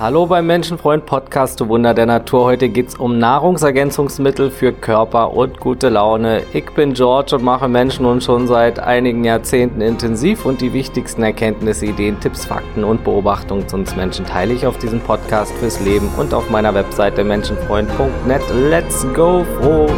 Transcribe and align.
Hallo 0.00 0.26
beim 0.26 0.46
Menschenfreund 0.46 1.06
Podcast, 1.06 1.58
du 1.58 1.68
Wunder 1.68 1.92
der 1.92 2.06
Natur. 2.06 2.44
Heute 2.44 2.68
geht's 2.68 2.94
um 2.94 3.18
Nahrungsergänzungsmittel 3.18 4.52
für 4.52 4.72
Körper 4.72 5.32
und 5.32 5.58
gute 5.58 5.88
Laune. 5.88 6.44
Ich 6.52 6.70
bin 6.70 6.94
George 6.94 7.34
und 7.34 7.42
mache 7.42 7.66
Menschen 7.66 8.04
nun 8.04 8.20
schon 8.20 8.46
seit 8.46 8.78
einigen 8.78 9.24
Jahrzehnten 9.24 9.80
intensiv 9.80 10.44
und 10.44 10.60
die 10.60 10.72
wichtigsten 10.72 11.24
Erkenntnisse, 11.24 11.86
Ideen, 11.86 12.20
Tipps, 12.20 12.44
Fakten 12.44 12.84
und 12.84 13.02
Beobachtungen 13.02 13.66
zu 13.66 13.74
uns 13.74 13.96
Menschen 13.96 14.24
teile 14.24 14.54
ich 14.54 14.68
auf 14.68 14.78
diesem 14.78 15.00
Podcast 15.00 15.52
fürs 15.54 15.80
Leben 15.80 16.08
und 16.16 16.32
auf 16.32 16.48
meiner 16.48 16.74
Webseite 16.74 17.24
menschenfreund.net. 17.24 18.42
Let's 18.70 19.04
go 19.14 19.44
froh! 19.60 19.88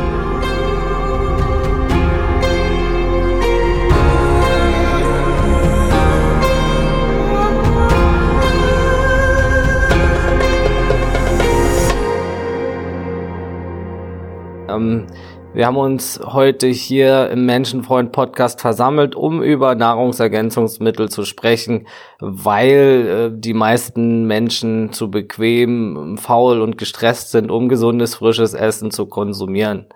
Ähm, 14.81 15.07
wir 15.53 15.67
haben 15.67 15.77
uns 15.77 16.21
heute 16.25 16.69
hier 16.69 17.29
im 17.31 17.45
Menschenfreund 17.45 18.13
Podcast 18.13 18.61
versammelt, 18.61 19.17
um 19.17 19.43
über 19.43 19.75
Nahrungsergänzungsmittel 19.75 21.09
zu 21.09 21.25
sprechen, 21.25 21.89
weil 22.21 23.33
äh, 23.35 23.41
die 23.41 23.55
meisten 23.55 24.27
Menschen 24.27 24.93
zu 24.93 25.11
bequem, 25.11 26.17
faul 26.19 26.61
und 26.61 26.79
gestresst 26.79 27.33
sind, 27.33 27.51
um 27.51 27.69
gesundes, 27.69 28.15
frisches 28.15 28.55
Essen 28.55 28.93
zu 28.93 29.07
konsumieren. 29.07 29.87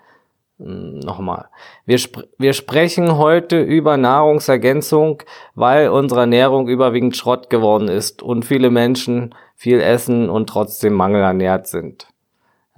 Hm, 0.59 0.99
nochmal. 0.99 1.47
Wir, 1.87 1.99
sp 2.03 2.27
wir 2.37 2.53
sprechen 2.53 3.17
heute 3.17 3.61
über 3.61 3.97
Nahrungsergänzung, 3.97 5.23
weil 5.55 5.89
unsere 5.89 6.23
Ernährung 6.23 6.67
überwiegend 6.67 7.17
Schrott 7.17 7.49
geworden 7.49 7.87
ist 7.87 8.25
und 8.25 8.45
viele 8.45 8.71
Menschen 8.71 9.37
viel 9.55 9.81
essen 9.81 10.29
und 10.29 10.49
trotzdem 10.49 10.95
mangelernährt 10.95 11.69
sind. 11.69 12.09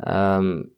Ähm, 0.05 0.73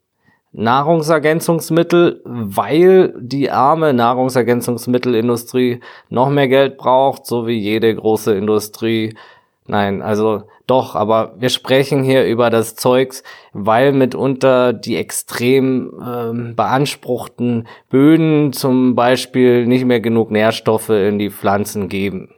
Nahrungsergänzungsmittel, 0.52 2.22
weil 2.24 3.14
die 3.18 3.50
arme 3.50 3.92
Nahrungsergänzungsmittelindustrie 3.92 5.80
noch 6.08 6.30
mehr 6.30 6.48
Geld 6.48 6.78
braucht, 6.78 7.27
so 7.27 7.46
wie 7.46 7.58
jede 7.58 7.94
große 7.94 8.34
Industrie. 8.34 9.14
Nein, 9.66 10.00
also 10.00 10.44
doch, 10.66 10.94
aber 10.94 11.34
wir 11.38 11.50
sprechen 11.50 12.02
hier 12.02 12.26
über 12.26 12.48
das 12.50 12.74
Zeugs, 12.74 13.22
weil 13.52 13.92
mitunter 13.92 14.72
die 14.72 14.96
extrem 14.96 15.92
ähm, 16.04 16.56
beanspruchten 16.56 17.69
Böden 17.91 18.52
zum 18.52 18.94
Beispiel 18.94 19.66
nicht 19.66 19.84
mehr 19.84 20.00
genug 20.00 20.30
Nährstoffe 20.30 20.91
in 20.91 21.19
die 21.19 21.30
Pflanzen 21.30 21.88
geben. 21.88 22.34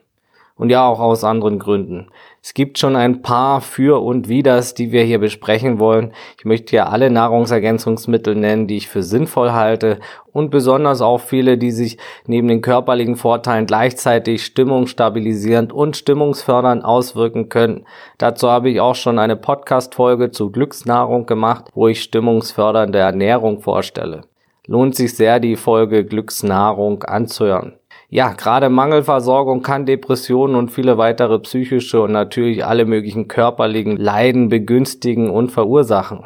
Und 0.60 0.68
ja, 0.68 0.86
auch 0.86 1.00
aus 1.00 1.24
anderen 1.24 1.58
Gründen. 1.58 2.08
Es 2.42 2.52
gibt 2.52 2.76
schon 2.76 2.94
ein 2.94 3.22
paar 3.22 3.62
Für 3.62 4.02
und 4.02 4.28
Widers, 4.28 4.74
die 4.74 4.92
wir 4.92 5.02
hier 5.04 5.18
besprechen 5.18 5.78
wollen. 5.78 6.12
Ich 6.36 6.44
möchte 6.44 6.72
hier 6.72 6.90
alle 6.90 7.08
Nahrungsergänzungsmittel 7.08 8.34
nennen, 8.34 8.66
die 8.66 8.76
ich 8.76 8.86
für 8.86 9.02
sinnvoll 9.02 9.52
halte 9.52 10.00
und 10.34 10.50
besonders 10.50 11.00
auch 11.00 11.22
viele, 11.22 11.56
die 11.56 11.70
sich 11.70 11.96
neben 12.26 12.46
den 12.46 12.60
körperlichen 12.60 13.16
Vorteilen 13.16 13.64
gleichzeitig 13.64 14.44
stimmungsstabilisierend 14.44 15.72
und 15.72 15.96
stimmungsfördernd 15.96 16.84
auswirken 16.84 17.48
können. 17.48 17.86
Dazu 18.18 18.50
habe 18.50 18.68
ich 18.68 18.82
auch 18.82 18.96
schon 18.96 19.18
eine 19.18 19.36
Podcast-Folge 19.36 20.30
zu 20.30 20.50
Glücksnahrung 20.50 21.24
gemacht, 21.24 21.70
wo 21.72 21.88
ich 21.88 22.02
stimmungsfördernde 22.02 22.98
Ernährung 22.98 23.60
vorstelle. 23.60 24.24
Lohnt 24.66 24.94
sich 24.94 25.16
sehr, 25.16 25.40
die 25.40 25.56
Folge 25.56 26.04
Glücksnahrung 26.04 27.02
anzuhören 27.04 27.79
ja, 28.12 28.32
gerade 28.32 28.68
Mangelversorgung 28.70 29.62
kann 29.62 29.86
Depressionen 29.86 30.56
und 30.56 30.72
viele 30.72 30.98
weitere 30.98 31.38
psychische 31.38 32.02
und 32.02 32.10
natürlich 32.10 32.64
alle 32.64 32.84
möglichen 32.84 33.28
körperlichen 33.28 33.96
Leiden 33.96 34.48
begünstigen 34.48 35.30
und 35.30 35.52
verursachen. 35.52 36.24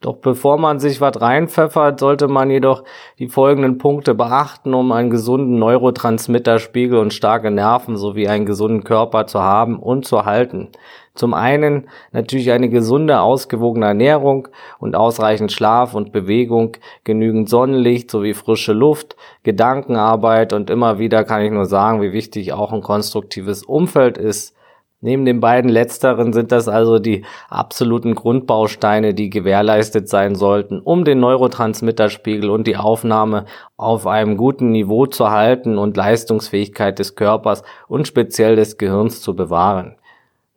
Doch 0.00 0.16
bevor 0.16 0.56
man 0.58 0.78
sich 0.78 1.00
was 1.02 1.20
reinpfeffert, 1.20 2.00
sollte 2.00 2.28
man 2.28 2.50
jedoch 2.50 2.84
die 3.18 3.28
folgenden 3.28 3.76
Punkte 3.76 4.14
beachten, 4.14 4.72
um 4.72 4.92
einen 4.92 5.10
gesunden 5.10 5.58
Neurotransmitterspiegel 5.58 6.98
und 6.98 7.12
starke 7.12 7.50
Nerven 7.50 7.96
sowie 7.96 8.28
einen 8.28 8.46
gesunden 8.46 8.84
Körper 8.84 9.26
zu 9.26 9.42
haben 9.42 9.78
und 9.78 10.06
zu 10.06 10.24
halten. 10.24 10.68
Zum 11.16 11.34
einen 11.34 11.88
natürlich 12.12 12.50
eine 12.52 12.68
gesunde, 12.68 13.20
ausgewogene 13.20 13.86
Ernährung 13.86 14.48
und 14.78 14.94
ausreichend 14.94 15.50
Schlaf 15.50 15.94
und 15.94 16.12
Bewegung, 16.12 16.76
genügend 17.04 17.48
Sonnenlicht 17.48 18.10
sowie 18.10 18.34
frische 18.34 18.72
Luft, 18.72 19.16
Gedankenarbeit 19.42 20.52
und 20.52 20.70
immer 20.70 20.98
wieder 20.98 21.24
kann 21.24 21.42
ich 21.42 21.50
nur 21.50 21.66
sagen, 21.66 22.02
wie 22.02 22.12
wichtig 22.12 22.52
auch 22.52 22.72
ein 22.72 22.82
konstruktives 22.82 23.62
Umfeld 23.62 24.18
ist. 24.18 24.56
Neben 25.02 25.26
den 25.26 25.40
beiden 25.40 25.70
letzteren 25.70 26.32
sind 26.32 26.52
das 26.52 26.68
also 26.68 26.98
die 26.98 27.24
absoluten 27.50 28.14
Grundbausteine, 28.14 29.12
die 29.12 29.28
gewährleistet 29.28 30.08
sein 30.08 30.34
sollten, 30.34 30.80
um 30.80 31.04
den 31.04 31.20
Neurotransmitterspiegel 31.20 32.48
und 32.48 32.66
die 32.66 32.78
Aufnahme 32.78 33.44
auf 33.76 34.06
einem 34.06 34.38
guten 34.38 34.70
Niveau 34.72 35.04
zu 35.06 35.30
halten 35.30 35.76
und 35.76 35.98
Leistungsfähigkeit 35.98 36.98
des 36.98 37.14
Körpers 37.14 37.62
und 37.88 38.08
speziell 38.08 38.56
des 38.56 38.78
Gehirns 38.78 39.20
zu 39.20 39.36
bewahren. 39.36 39.96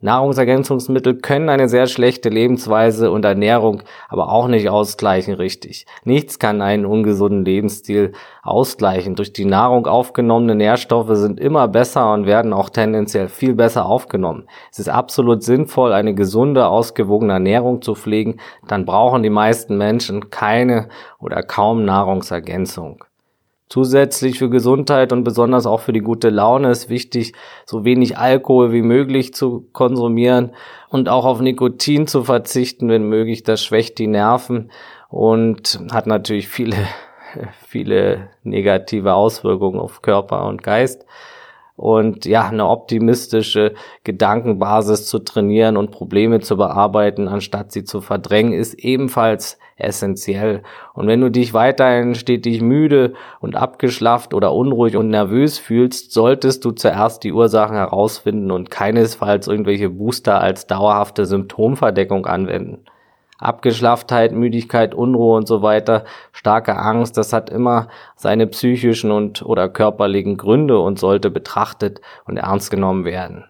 Nahrungsergänzungsmittel 0.00 1.16
können 1.16 1.48
eine 1.48 1.68
sehr 1.68 1.86
schlechte 1.86 2.30
Lebensweise 2.30 3.10
und 3.10 3.24
Ernährung 3.24 3.82
aber 4.08 4.32
auch 4.32 4.48
nicht 4.48 4.70
ausgleichen 4.70 5.34
richtig. 5.34 5.86
Nichts 6.04 6.38
kann 6.38 6.62
einen 6.62 6.86
ungesunden 6.86 7.44
Lebensstil 7.44 8.12
ausgleichen. 8.42 9.14
Durch 9.14 9.32
die 9.32 9.44
Nahrung 9.44 9.86
aufgenommene 9.86 10.54
Nährstoffe 10.54 11.16
sind 11.16 11.38
immer 11.38 11.68
besser 11.68 12.12
und 12.12 12.26
werden 12.26 12.52
auch 12.52 12.70
tendenziell 12.70 13.28
viel 13.28 13.54
besser 13.54 13.86
aufgenommen. 13.86 14.46
Es 14.72 14.78
ist 14.78 14.88
absolut 14.88 15.42
sinnvoll, 15.42 15.92
eine 15.92 16.14
gesunde, 16.14 16.66
ausgewogene 16.68 17.34
Ernährung 17.34 17.82
zu 17.82 17.94
pflegen. 17.94 18.40
Dann 18.66 18.86
brauchen 18.86 19.22
die 19.22 19.30
meisten 19.30 19.76
Menschen 19.76 20.30
keine 20.30 20.88
oder 21.18 21.42
kaum 21.42 21.84
Nahrungsergänzung. 21.84 23.04
Zusätzlich 23.70 24.40
für 24.40 24.50
Gesundheit 24.50 25.12
und 25.12 25.22
besonders 25.22 25.64
auch 25.64 25.78
für 25.78 25.92
die 25.92 26.00
gute 26.00 26.28
Laune 26.28 26.72
ist 26.72 26.88
wichtig, 26.88 27.34
so 27.64 27.84
wenig 27.84 28.18
Alkohol 28.18 28.72
wie 28.72 28.82
möglich 28.82 29.32
zu 29.32 29.68
konsumieren 29.72 30.50
und 30.88 31.08
auch 31.08 31.24
auf 31.24 31.40
Nikotin 31.40 32.08
zu 32.08 32.24
verzichten, 32.24 32.88
wenn 32.88 33.04
möglich. 33.04 33.44
Das 33.44 33.62
schwächt 33.62 33.98
die 33.98 34.08
Nerven 34.08 34.72
und 35.08 35.78
hat 35.92 36.08
natürlich 36.08 36.48
viele, 36.48 36.74
viele 37.68 38.30
negative 38.42 39.14
Auswirkungen 39.14 39.78
auf 39.78 40.02
Körper 40.02 40.46
und 40.46 40.64
Geist 40.64 41.06
und 41.80 42.26
ja, 42.26 42.48
eine 42.48 42.66
optimistische 42.66 43.74
Gedankenbasis 44.02 45.06
zu 45.06 45.20
trainieren 45.20 45.76
und 45.76 45.92
Probleme 45.92 46.40
zu 46.40 46.56
bearbeiten, 46.56 47.26
anstatt 47.26 47.70
sie 47.72 47.84
zu 47.84 48.02
verdrängen, 48.02 48.52
ist 48.52 48.74
ebenfalls 48.74 49.58
essentiell. 49.80 50.62
Und 50.94 51.06
wenn 51.06 51.20
du 51.20 51.30
dich 51.30 51.54
weiterhin 51.54 52.14
stetig 52.14 52.62
müde 52.62 53.14
und 53.40 53.56
abgeschlafft 53.56 54.34
oder 54.34 54.52
unruhig 54.52 54.96
und 54.96 55.08
nervös 55.08 55.58
fühlst, 55.58 56.12
solltest 56.12 56.64
du 56.64 56.72
zuerst 56.72 57.24
die 57.24 57.32
Ursachen 57.32 57.76
herausfinden 57.76 58.50
und 58.50 58.70
keinesfalls 58.70 59.48
irgendwelche 59.48 59.90
Booster 59.90 60.40
als 60.40 60.66
dauerhafte 60.66 61.26
Symptomverdeckung 61.26 62.26
anwenden. 62.26 62.84
Abgeschlafftheit, 63.38 64.32
Müdigkeit, 64.32 64.94
Unruhe 64.94 65.36
und 65.36 65.48
so 65.48 65.62
weiter, 65.62 66.04
starke 66.30 66.76
Angst, 66.76 67.16
das 67.16 67.32
hat 67.32 67.48
immer 67.48 67.88
seine 68.14 68.46
psychischen 68.46 69.10
und 69.10 69.42
oder 69.42 69.70
körperlichen 69.70 70.36
Gründe 70.36 70.78
und 70.78 70.98
sollte 70.98 71.30
betrachtet 71.30 72.02
und 72.26 72.36
ernst 72.36 72.70
genommen 72.70 73.06
werden. 73.06 73.46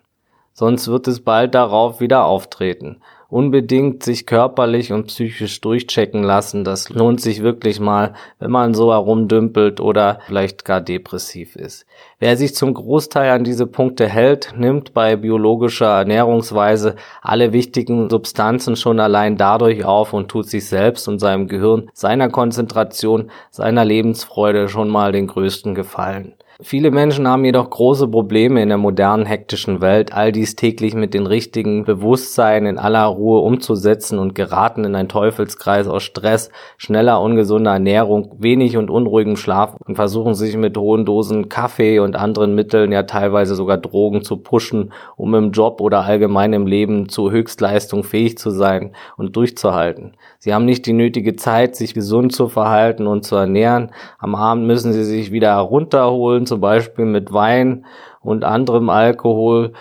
Sonst 0.53 0.89
wird 0.89 1.09
es 1.09 1.21
bald 1.21 1.55
darauf 1.55 2.01
wieder 2.01 2.25
auftreten 2.25 3.01
unbedingt 3.31 4.03
sich 4.03 4.27
körperlich 4.27 4.93
und 4.93 5.07
psychisch 5.07 5.61
durchchecken 5.61 6.23
lassen. 6.23 6.65
Das 6.65 6.91
lohnt 6.91 7.21
sich 7.21 7.43
wirklich 7.43 7.81
mal, 7.81 8.15
wenn 8.39 8.51
man 8.51 8.75
so 8.75 8.93
herumdümpelt 8.93 9.81
oder 9.81 10.19
vielleicht 10.27 10.65
gar 10.65 10.81
depressiv 10.81 11.57
ist. 11.57 11.87
Wer 12.19 12.37
sich 12.37 12.55
zum 12.55 12.75
Großteil 12.75 13.31
an 13.31 13.45
diese 13.45 13.67
Punkte 13.67 14.09
hält, 14.09 14.53
nimmt 14.57 14.93
bei 14.93 15.17
biologischer 15.17 15.99
Ernährungsweise 15.99 16.97
alle 17.23 17.53
wichtigen 17.53 18.11
Substanzen 18.11 18.77
schon 18.77 19.01
allein 19.01 19.37
dadurch 19.37 19.85
auf 19.85 20.13
und 20.13 20.29
tut 20.29 20.49
sich 20.49 20.67
selbst 20.67 21.09
und 21.09 21.19
seinem 21.19 21.49
Gehirn, 21.49 21.91
seiner 21.95 22.29
Konzentration, 22.29 23.31
seiner 23.51 23.85
Lebensfreude 23.85 24.69
schon 24.69 24.89
mal 24.89 25.13
den 25.13 25.29
größten 25.29 25.75
Gefallen. 25.75 26.35
Viele 26.63 26.91
Menschen 26.91 27.27
haben 27.27 27.47
jedoch 27.47 27.71
große 27.71 28.07
Probleme 28.07 28.63
in 28.63 28.69
der 28.69 28.77
modernen 28.77 29.25
hektischen 29.25 29.81
Welt, 29.81 30.13
all 30.13 30.31
dies 30.31 30.57
täglich 30.57 30.93
mit 30.95 31.15
den 31.15 31.27
richtigen 31.27 31.85
Bewusstsein 31.85 32.67
in 32.67 32.77
aller 32.77 33.07
Ruhe 33.07 33.41
umzusetzen 33.41 34.19
und 34.19 34.35
geraten 34.35 34.85
in 34.85 34.95
einen 34.95 35.09
Teufelskreis 35.09 35.89
aus 35.89 36.03
Stress, 36.03 36.51
schneller 36.77 37.23
ungesunder 37.23 37.73
Ernährung, 37.73 38.37
wenig 38.39 38.77
und 38.77 38.91
unruhigem 38.91 39.37
Schlaf 39.37 39.75
und 39.87 39.95
versuchen 39.95 40.35
sich 40.35 40.55
mit 40.59 40.77
hohen 40.77 41.07
Dosen 41.07 41.49
Kaffee 41.49 41.99
und 41.99 42.15
anderen 42.15 42.55
Mitteln, 42.55 42.93
ja 42.93 43.05
teilweise 43.05 43.55
sogar 43.55 43.79
Drogen 43.79 44.23
zu 44.23 44.37
pushen, 44.37 44.93
um 45.17 45.35
im 45.35 45.53
Job 45.53 45.81
oder 45.81 46.05
allgemein 46.05 46.53
im 46.53 46.67
Leben 46.67 47.09
zu 47.09 47.31
Höchstleistung 47.31 48.05
fähig 48.05 48.37
zu 48.37 48.51
sein 48.51 48.93
und 49.17 49.35
durchzuhalten. 49.35 50.13
Sie 50.39 50.53
haben 50.53 50.67
nicht 50.67 50.85
die 50.85 50.93
nötige 50.93 51.37
Zeit, 51.37 51.75
sich 51.75 51.95
gesund 51.95 52.33
zu 52.33 52.49
verhalten 52.49 53.07
und 53.07 53.25
zu 53.25 53.37
ernähren. 53.37 53.93
Am 54.19 54.35
Abend 54.35 54.67
müssen 54.67 54.93
sie 54.93 55.05
sich 55.05 55.33
wieder 55.33 55.55
herunterholen, 55.55 56.47
zum 56.51 56.61
Beispiel 56.61 57.05
mit 57.05 57.33
Wein 57.33 57.87
und 58.21 58.45
anderem 58.45 58.91
Alkohol, 58.91 59.73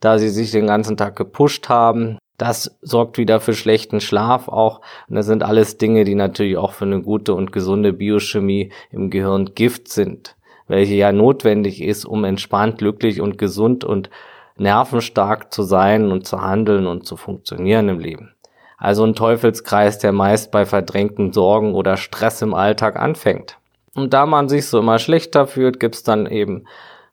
da 0.00 0.18
sie 0.18 0.30
sich 0.30 0.50
den 0.50 0.66
ganzen 0.66 0.96
Tag 0.96 1.16
gepusht 1.16 1.68
haben. 1.68 2.18
Das 2.38 2.76
sorgt 2.80 3.18
wieder 3.18 3.40
für 3.40 3.54
schlechten 3.54 4.00
Schlaf 4.00 4.48
auch. 4.48 4.80
Und 5.08 5.16
das 5.16 5.26
sind 5.26 5.42
alles 5.42 5.76
Dinge, 5.76 6.04
die 6.04 6.14
natürlich 6.14 6.56
auch 6.56 6.72
für 6.72 6.86
eine 6.86 7.02
gute 7.02 7.34
und 7.34 7.52
gesunde 7.52 7.92
Biochemie 7.92 8.72
im 8.90 9.10
Gehirn 9.10 9.54
Gift 9.54 9.88
sind, 9.88 10.34
welche 10.66 10.94
ja 10.94 11.12
notwendig 11.12 11.82
ist, 11.82 12.06
um 12.06 12.24
entspannt, 12.24 12.78
glücklich 12.78 13.20
und 13.20 13.36
gesund 13.36 13.84
und 13.84 14.08
nervenstark 14.56 15.52
zu 15.52 15.62
sein 15.62 16.10
und 16.10 16.26
zu 16.26 16.40
handeln 16.40 16.86
und 16.86 17.06
zu 17.06 17.16
funktionieren 17.16 17.88
im 17.90 17.98
Leben. 17.98 18.34
Also 18.78 19.04
ein 19.04 19.14
Teufelskreis, 19.14 19.98
der 19.98 20.12
meist 20.12 20.50
bei 20.50 20.64
verdrängten 20.64 21.32
Sorgen 21.32 21.74
oder 21.74 21.98
Stress 21.98 22.40
im 22.42 22.54
Alltag 22.54 22.96
anfängt. 22.96 23.58
Und 23.94 24.12
da 24.12 24.26
man 24.26 24.48
sich 24.48 24.66
so 24.66 24.80
immer 24.80 24.98
schlechter 24.98 25.46
fühlt, 25.46 25.78
gibt's 25.80 26.02
dann 26.02 26.26
eben 26.26 26.64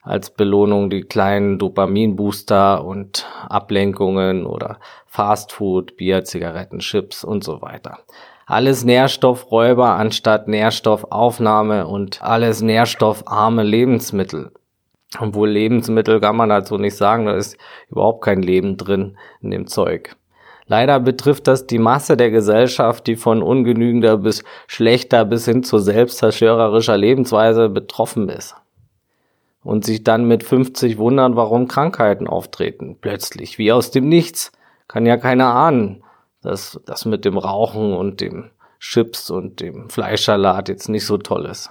als 0.02 0.30
Belohnung 0.30 0.90
die 0.90 1.02
kleinen 1.02 1.58
Dopaminbooster 1.58 2.84
und 2.84 3.26
Ablenkungen 3.48 4.46
oder 4.46 4.78
Fastfood, 5.06 5.96
Bier, 5.96 6.24
Zigaretten, 6.24 6.80
Chips 6.80 7.22
und 7.22 7.44
so 7.44 7.62
weiter. 7.62 8.00
Alles 8.46 8.84
Nährstoffräuber 8.84 9.90
anstatt 9.90 10.48
Nährstoffaufnahme 10.48 11.86
und 11.86 12.20
alles 12.22 12.62
nährstoffarme 12.62 13.62
Lebensmittel. 13.62 14.50
Obwohl 15.20 15.50
Lebensmittel 15.50 16.20
kann 16.20 16.36
man 16.36 16.48
dazu 16.48 16.78
nicht 16.78 16.96
sagen, 16.96 17.26
da 17.26 17.36
ist 17.36 17.56
überhaupt 17.88 18.24
kein 18.24 18.42
Leben 18.42 18.76
drin 18.76 19.16
in 19.40 19.52
dem 19.52 19.66
Zeug. 19.68 20.16
Leider 20.72 21.00
betrifft 21.00 21.48
das 21.48 21.66
die 21.66 21.78
Masse 21.78 22.16
der 22.16 22.30
Gesellschaft, 22.30 23.06
die 23.06 23.16
von 23.16 23.42
ungenügender 23.42 24.16
bis 24.16 24.42
schlechter 24.66 25.26
bis 25.26 25.44
hin 25.44 25.62
zu 25.62 25.76
selbstzerstörerischer 25.76 26.96
Lebensweise 26.96 27.68
betroffen 27.68 28.30
ist. 28.30 28.54
Und 29.62 29.84
sich 29.84 30.02
dann 30.02 30.24
mit 30.24 30.42
50 30.42 30.96
wundern, 30.96 31.36
warum 31.36 31.68
Krankheiten 31.68 32.26
auftreten. 32.26 32.96
Plötzlich, 32.98 33.58
wie 33.58 33.70
aus 33.70 33.90
dem 33.90 34.08
Nichts. 34.08 34.50
Kann 34.88 35.04
ja 35.04 35.18
keiner 35.18 35.54
ahnen, 35.54 36.04
dass 36.40 36.80
das 36.86 37.04
mit 37.04 37.26
dem 37.26 37.36
Rauchen 37.36 37.92
und 37.92 38.22
dem 38.22 38.48
Chips 38.80 39.30
und 39.30 39.60
dem 39.60 39.90
Fleischsalat 39.90 40.70
jetzt 40.70 40.88
nicht 40.88 41.04
so 41.04 41.18
toll 41.18 41.44
ist. 41.44 41.68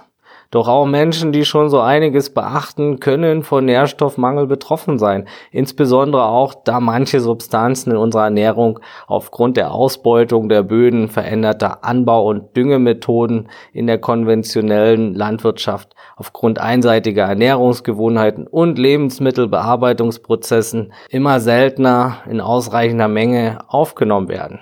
Doch 0.52 0.68
auch 0.68 0.84
Menschen, 0.84 1.32
die 1.32 1.44
schon 1.46 1.70
so 1.70 1.80
einiges 1.80 2.34
beachten, 2.34 3.00
können 3.00 3.42
von 3.42 3.64
Nährstoffmangel 3.64 4.46
betroffen 4.46 4.98
sein. 4.98 5.26
Insbesondere 5.50 6.26
auch, 6.26 6.54
da 6.54 6.78
manche 6.78 7.20
Substanzen 7.20 7.92
in 7.92 7.96
unserer 7.96 8.24
Ernährung 8.24 8.78
aufgrund 9.06 9.56
der 9.56 9.72
Ausbeutung 9.72 10.50
der 10.50 10.62
Böden, 10.62 11.08
veränderter 11.08 11.84
Anbau- 11.84 12.28
und 12.28 12.54
Düngemethoden 12.54 13.48
in 13.72 13.86
der 13.86 13.96
konventionellen 13.96 15.14
Landwirtschaft, 15.14 15.94
aufgrund 16.16 16.60
einseitiger 16.60 17.24
Ernährungsgewohnheiten 17.24 18.46
und 18.46 18.78
Lebensmittelbearbeitungsprozessen 18.78 20.92
immer 21.08 21.40
seltener 21.40 22.18
in 22.28 22.42
ausreichender 22.42 23.08
Menge 23.08 23.60
aufgenommen 23.68 24.28
werden. 24.28 24.60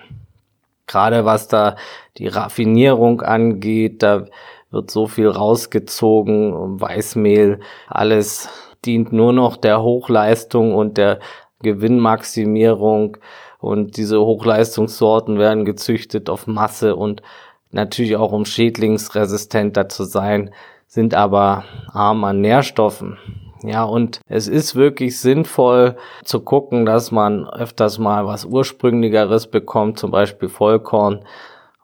Gerade 0.87 1.25
was 1.25 1.48
da 1.48 1.75
die 2.16 2.28
Raffinierung 2.28 3.22
angeht, 3.22 4.04
da 4.04 4.26
wird 4.70 4.90
so 4.90 5.06
viel 5.06 5.28
rausgezogen, 5.28 6.81
Weißmehl, 6.81 7.61
alles 7.88 8.49
dient 8.84 9.12
nur 9.12 9.32
noch 9.32 9.56
der 9.56 9.82
Hochleistung 9.82 10.75
und 10.75 10.96
der 10.96 11.19
Gewinnmaximierung 11.62 13.19
und 13.58 13.96
diese 13.96 14.20
Hochleistungssorten 14.20 15.38
werden 15.38 15.64
gezüchtet 15.64 16.31
auf 16.31 16.46
Masse 16.46 16.96
und 16.96 17.22
natürlich 17.70 18.17
auch 18.17 18.32
um 18.32 18.44
schädlingsresistenter 18.44 19.88
zu 19.88 20.05
sein, 20.05 20.50
sind 20.87 21.14
aber 21.14 21.64
arm 21.93 22.25
an 22.25 22.40
Nährstoffen. 22.40 23.19
Ja, 23.62 23.84
und 23.84 24.20
es 24.26 24.49
ist 24.49 24.75
wirklich 24.75 25.20
sinnvoll 25.20 25.96
zu 26.25 26.40
gucken, 26.40 26.87
dass 26.87 27.11
man 27.11 27.46
öfters 27.46 27.99
mal 27.99 28.26
was 28.26 28.46
ursprünglicheres 28.46 29.49
bekommt, 29.49 29.99
zum 29.99 30.11
Beispiel 30.11 30.49
Vollkorn, 30.49 31.25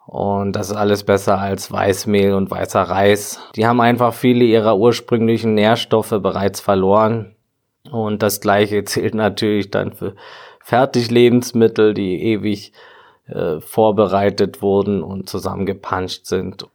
und 0.06 0.52
das 0.52 0.70
ist 0.70 0.76
alles 0.76 1.02
besser 1.02 1.38
als 1.38 1.72
Weißmehl 1.72 2.32
und 2.32 2.50
weißer 2.50 2.82
Reis. 2.82 3.40
Die 3.56 3.66
haben 3.66 3.80
einfach 3.80 4.14
viele 4.14 4.44
ihrer 4.44 4.76
ursprünglichen 4.76 5.54
Nährstoffe 5.54 6.14
bereits 6.22 6.60
verloren. 6.60 7.34
Und 7.90 8.22
das 8.22 8.40
gleiche 8.40 8.84
zählt 8.84 9.14
natürlich 9.14 9.70
dann 9.70 9.92
für 9.92 10.14
Fertiglebensmittel, 10.60 11.92
die 11.92 12.22
ewig 12.22 12.72
äh, 13.26 13.60
vorbereitet 13.60 14.62
wurden 14.62 15.02
und 15.02 15.28
zusammengepanscht 15.28 16.26
sind. 16.26 16.66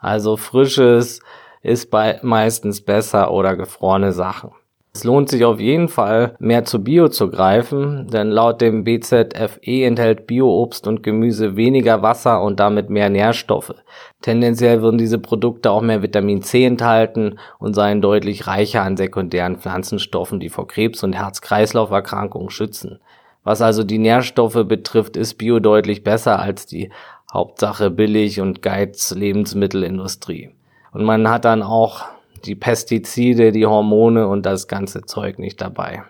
Also 0.00 0.36
frisches 0.36 1.20
ist 1.62 1.90
bei 1.90 2.20
meistens 2.22 2.82
besser 2.82 3.32
oder 3.32 3.56
gefrorene 3.56 4.12
Sachen. 4.12 4.50
Es 4.96 5.04
lohnt 5.04 5.28
sich 5.28 5.44
auf 5.44 5.60
jeden 5.60 5.88
Fall, 5.88 6.36
mehr 6.38 6.64
zu 6.64 6.82
Bio 6.82 7.08
zu 7.08 7.28
greifen, 7.28 8.06
denn 8.08 8.30
laut 8.30 8.62
dem 8.62 8.82
BZFE 8.84 9.84
enthält 9.84 10.26
Bio-Obst 10.26 10.86
und 10.86 11.02
Gemüse 11.02 11.54
weniger 11.54 12.00
Wasser 12.00 12.40
und 12.40 12.60
damit 12.60 12.88
mehr 12.88 13.10
Nährstoffe. 13.10 13.74
Tendenziell 14.22 14.80
würden 14.80 14.96
diese 14.96 15.18
Produkte 15.18 15.70
auch 15.70 15.82
mehr 15.82 16.00
Vitamin 16.00 16.40
C 16.40 16.64
enthalten 16.64 17.38
und 17.58 17.74
seien 17.74 18.00
deutlich 18.00 18.46
reicher 18.46 18.84
an 18.84 18.96
sekundären 18.96 19.58
Pflanzenstoffen, 19.58 20.40
die 20.40 20.48
vor 20.48 20.66
Krebs- 20.66 21.04
und 21.04 21.12
Herz-Kreislauf-Erkrankungen 21.12 22.48
schützen. 22.48 22.98
Was 23.44 23.60
also 23.60 23.84
die 23.84 23.98
Nährstoffe 23.98 24.64
betrifft, 24.66 25.18
ist 25.18 25.34
Bio 25.34 25.60
deutlich 25.60 26.04
besser 26.04 26.38
als 26.38 26.64
die 26.64 26.90
Hauptsache 27.30 27.90
billig 27.90 28.40
und 28.40 28.62
Geiz 28.62 29.14
Lebensmittelindustrie. 29.14 30.52
Und 30.92 31.04
man 31.04 31.28
hat 31.28 31.44
dann 31.44 31.62
auch 31.62 32.15
die 32.46 32.54
Pestizide, 32.54 33.52
die 33.52 33.66
Hormone 33.66 34.28
und 34.28 34.46
das 34.46 34.68
ganze 34.68 35.02
Zeug 35.02 35.38
nicht 35.38 35.60
dabei. 35.60 36.04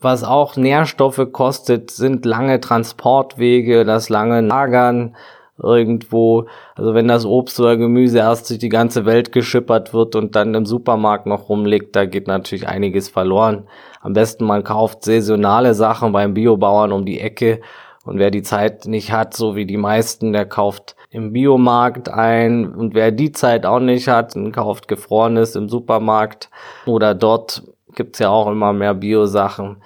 Was 0.00 0.24
auch 0.24 0.56
Nährstoffe 0.56 1.28
kostet, 1.32 1.90
sind 1.90 2.26
lange 2.26 2.60
Transportwege, 2.60 3.84
das 3.84 4.08
lange 4.08 4.40
Lagern 4.42 5.16
irgendwo. 5.62 6.46
Also 6.74 6.94
wenn 6.94 7.08
das 7.08 7.24
Obst 7.24 7.58
oder 7.60 7.76
Gemüse 7.76 8.18
erst 8.18 8.50
durch 8.50 8.58
die 8.58 8.68
ganze 8.68 9.06
Welt 9.06 9.32
geschippert 9.32 9.94
wird 9.94 10.14
und 10.14 10.36
dann 10.36 10.54
im 10.54 10.66
Supermarkt 10.66 11.26
noch 11.26 11.48
rumliegt, 11.48 11.96
da 11.96 12.04
geht 12.04 12.26
natürlich 12.26 12.68
einiges 12.68 13.08
verloren. 13.08 13.64
Am 14.00 14.12
besten 14.12 14.44
man 14.44 14.64
kauft 14.64 15.04
saisonale 15.04 15.74
Sachen 15.74 16.12
beim 16.12 16.34
Biobauern 16.34 16.92
um 16.92 17.04
die 17.04 17.20
Ecke 17.20 17.60
und 18.06 18.18
wer 18.20 18.30
die 18.30 18.42
Zeit 18.42 18.86
nicht 18.86 19.10
hat, 19.10 19.34
so 19.34 19.56
wie 19.56 19.66
die 19.66 19.76
meisten, 19.76 20.32
der 20.32 20.46
kauft 20.46 20.94
im 21.10 21.32
Biomarkt 21.32 22.08
ein. 22.08 22.72
Und 22.72 22.94
wer 22.94 23.10
die 23.10 23.32
Zeit 23.32 23.66
auch 23.66 23.80
nicht 23.80 24.06
hat, 24.06 24.36
kauft 24.52 24.86
Gefrorenes 24.86 25.56
im 25.56 25.68
Supermarkt. 25.68 26.48
Oder 26.86 27.14
dort 27.14 27.64
gibt's 27.96 28.20
ja 28.20 28.28
auch 28.28 28.48
immer 28.48 28.72
mehr 28.72 28.94
Bio-Sachen. 28.94 29.82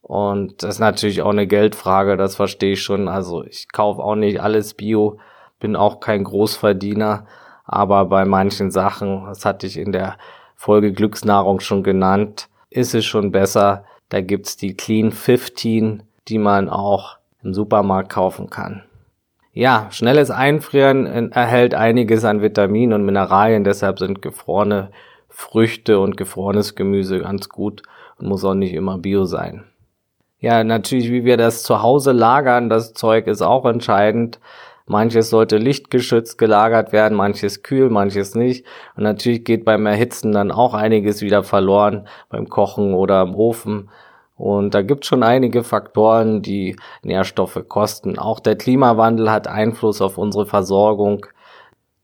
Und 0.00 0.62
das 0.62 0.76
ist 0.76 0.80
natürlich 0.80 1.20
auch 1.20 1.30
eine 1.30 1.46
Geldfrage, 1.46 2.16
das 2.16 2.36
verstehe 2.36 2.72
ich 2.72 2.82
schon. 2.82 3.06
Also 3.06 3.44
ich 3.44 3.70
kaufe 3.70 4.02
auch 4.02 4.14
nicht 4.14 4.40
alles 4.40 4.72
Bio, 4.72 5.18
bin 5.60 5.76
auch 5.76 6.00
kein 6.00 6.24
Großverdiener. 6.24 7.26
Aber 7.66 8.06
bei 8.06 8.24
manchen 8.24 8.70
Sachen, 8.70 9.26
das 9.26 9.44
hatte 9.44 9.66
ich 9.66 9.76
in 9.76 9.92
der 9.92 10.16
Folge 10.56 10.92
Glücksnahrung 10.92 11.60
schon 11.60 11.82
genannt, 11.82 12.48
ist 12.70 12.94
es 12.94 13.04
schon 13.04 13.30
besser. 13.30 13.84
Da 14.08 14.22
gibt's 14.22 14.56
die 14.56 14.74
Clean 14.74 15.12
15, 15.12 16.02
die 16.28 16.38
man 16.38 16.70
auch 16.70 17.17
im 17.48 17.54
Supermarkt 17.54 18.10
kaufen 18.10 18.50
kann. 18.50 18.82
Ja, 19.52 19.88
schnelles 19.90 20.30
Einfrieren 20.30 21.32
erhält 21.32 21.74
einiges 21.74 22.24
an 22.24 22.42
Vitaminen 22.42 22.92
und 22.92 23.06
Mineralien, 23.06 23.64
deshalb 23.64 23.98
sind 23.98 24.22
gefrorene 24.22 24.90
Früchte 25.28 25.98
und 25.98 26.16
gefrorenes 26.16 26.74
Gemüse 26.74 27.20
ganz 27.20 27.48
gut 27.48 27.82
und 28.18 28.28
muss 28.28 28.44
auch 28.44 28.54
nicht 28.54 28.74
immer 28.74 28.98
bio 28.98 29.24
sein. 29.24 29.64
Ja, 30.38 30.62
natürlich, 30.62 31.10
wie 31.10 31.24
wir 31.24 31.36
das 31.36 31.62
zu 31.62 31.82
Hause 31.82 32.12
lagern, 32.12 32.68
das 32.68 32.92
Zeug 32.92 33.26
ist 33.26 33.42
auch 33.42 33.64
entscheidend. 33.64 34.38
Manches 34.86 35.30
sollte 35.30 35.58
lichtgeschützt 35.58 36.38
gelagert 36.38 36.92
werden, 36.92 37.16
manches 37.16 37.62
kühl, 37.62 37.90
manches 37.90 38.34
nicht. 38.34 38.64
Und 38.96 39.02
natürlich 39.02 39.44
geht 39.44 39.64
beim 39.64 39.84
Erhitzen 39.86 40.32
dann 40.32 40.50
auch 40.50 40.74
einiges 40.74 41.20
wieder 41.20 41.42
verloren, 41.42 42.06
beim 42.30 42.48
Kochen 42.48 42.94
oder 42.94 43.22
im 43.22 43.34
Ofen. 43.34 43.90
Und 44.38 44.74
da 44.74 44.82
gibt 44.82 45.04
es 45.04 45.08
schon 45.08 45.24
einige 45.24 45.64
Faktoren, 45.64 46.42
die 46.42 46.76
Nährstoffe 47.02 47.60
kosten. 47.68 48.18
Auch 48.18 48.38
der 48.38 48.56
Klimawandel 48.56 49.30
hat 49.30 49.48
Einfluss 49.48 50.00
auf 50.00 50.16
unsere 50.16 50.46
Versorgung. 50.46 51.26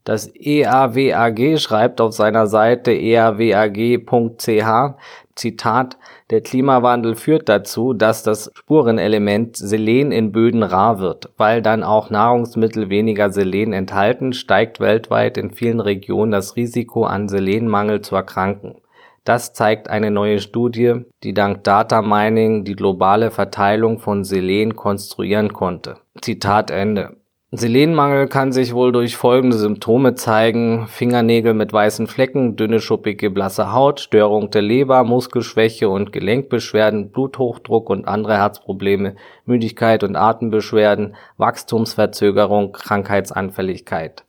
Das 0.02 0.30
EAWAG 0.34 1.58
schreibt 1.58 2.00
auf 2.00 2.12
seiner 2.12 2.46
Seite 2.46 2.92
eawag.ch, 2.92 4.48
Zitat, 5.34 5.96
der 6.30 6.40
Klimawandel 6.42 7.14
führt 7.14 7.48
dazu, 7.48 7.92
dass 7.92 8.22
das 8.22 8.50
Spurenelement 8.54 9.56
Selen 9.56 10.12
in 10.12 10.30
Böden 10.30 10.62
rar 10.62 10.98
wird. 10.98 11.32
Weil 11.38 11.62
dann 11.62 11.82
auch 11.82 12.10
Nahrungsmittel 12.10 12.90
weniger 12.90 13.30
Selen 13.30 13.72
enthalten, 13.72 14.32
steigt 14.32 14.78
weltweit 14.78 15.38
in 15.38 15.52
vielen 15.52 15.80
Regionen 15.80 16.32
das 16.32 16.54
Risiko 16.56 17.04
an 17.04 17.28
Selenmangel 17.28 18.02
zu 18.02 18.14
erkranken. 18.14 18.76
Das 19.24 19.54
zeigt 19.54 19.88
eine 19.88 20.10
neue 20.10 20.38
Studie, 20.38 21.00
die 21.22 21.32
dank 21.32 21.64
Data 21.64 22.02
Mining 22.02 22.64
die 22.64 22.76
globale 22.76 23.30
Verteilung 23.30 23.98
von 23.98 24.22
Selen 24.22 24.76
konstruieren 24.76 25.54
konnte. 25.54 25.96
Zitat 26.20 26.70
Ende. 26.70 27.16
Selenmangel 27.56 28.26
kann 28.26 28.52
sich 28.52 28.74
wohl 28.74 28.90
durch 28.90 29.16
folgende 29.16 29.56
Symptome 29.56 30.16
zeigen. 30.16 30.88
Fingernägel 30.88 31.54
mit 31.54 31.72
weißen 31.72 32.08
Flecken, 32.08 32.56
dünne 32.56 32.80
schuppige 32.80 33.30
blasse 33.30 33.72
Haut, 33.72 34.00
Störung 34.00 34.50
der 34.50 34.62
Leber, 34.62 35.04
Muskelschwäche 35.04 35.88
und 35.88 36.12
Gelenkbeschwerden, 36.12 37.10
Bluthochdruck 37.10 37.90
und 37.90 38.08
andere 38.08 38.34
Herzprobleme, 38.34 39.14
Müdigkeit 39.46 40.02
und 40.02 40.16
Atembeschwerden, 40.16 41.14
Wachstumsverzögerung, 41.36 42.72
Krankheitsanfälligkeit. 42.72 44.24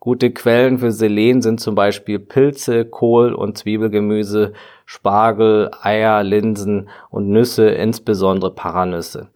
Gute 0.00 0.30
Quellen 0.30 0.78
für 0.78 0.92
Selen 0.92 1.42
sind 1.42 1.60
zum 1.60 1.74
Beispiel 1.74 2.18
Pilze, 2.18 2.86
Kohl 2.86 3.34
und 3.34 3.58
Zwiebelgemüse, 3.58 4.54
Spargel, 4.86 5.70
Eier, 5.82 6.22
Linsen 6.22 6.88
und 7.10 7.28
Nüsse, 7.28 7.68
insbesondere 7.68 8.50
Paranüsse. 8.50 9.28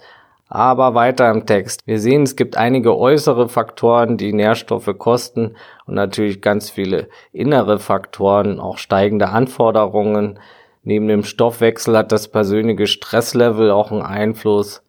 Aber 0.49 0.95
weiter 0.95 1.31
im 1.31 1.45
Text. 1.45 1.87
Wir 1.87 2.01
sehen, 2.01 2.23
es 2.23 2.35
gibt 2.35 2.57
einige 2.57 2.97
äußere 2.97 3.51
Faktoren, 3.51 4.17
die 4.17 4.33
Nährstoffe 4.33 4.89
kosten 4.97 5.55
und 5.85 5.97
natürlich 5.97 6.41
ganz 6.41 6.71
viele 6.71 7.09
innere 7.33 7.79
Faktoren, 7.79 8.59
auch 8.59 8.79
steigende 8.79 9.29
Anforderungen. 9.29 10.39
Neben 10.83 11.09
dem 11.09 11.25
Stoffwechsel 11.25 11.95
hat 11.95 12.11
das 12.11 12.29
persönliche 12.29 12.87
Stresslevel 12.87 13.71
auch 13.71 13.93
einen 13.93 14.01
Einfluss. 14.01 14.83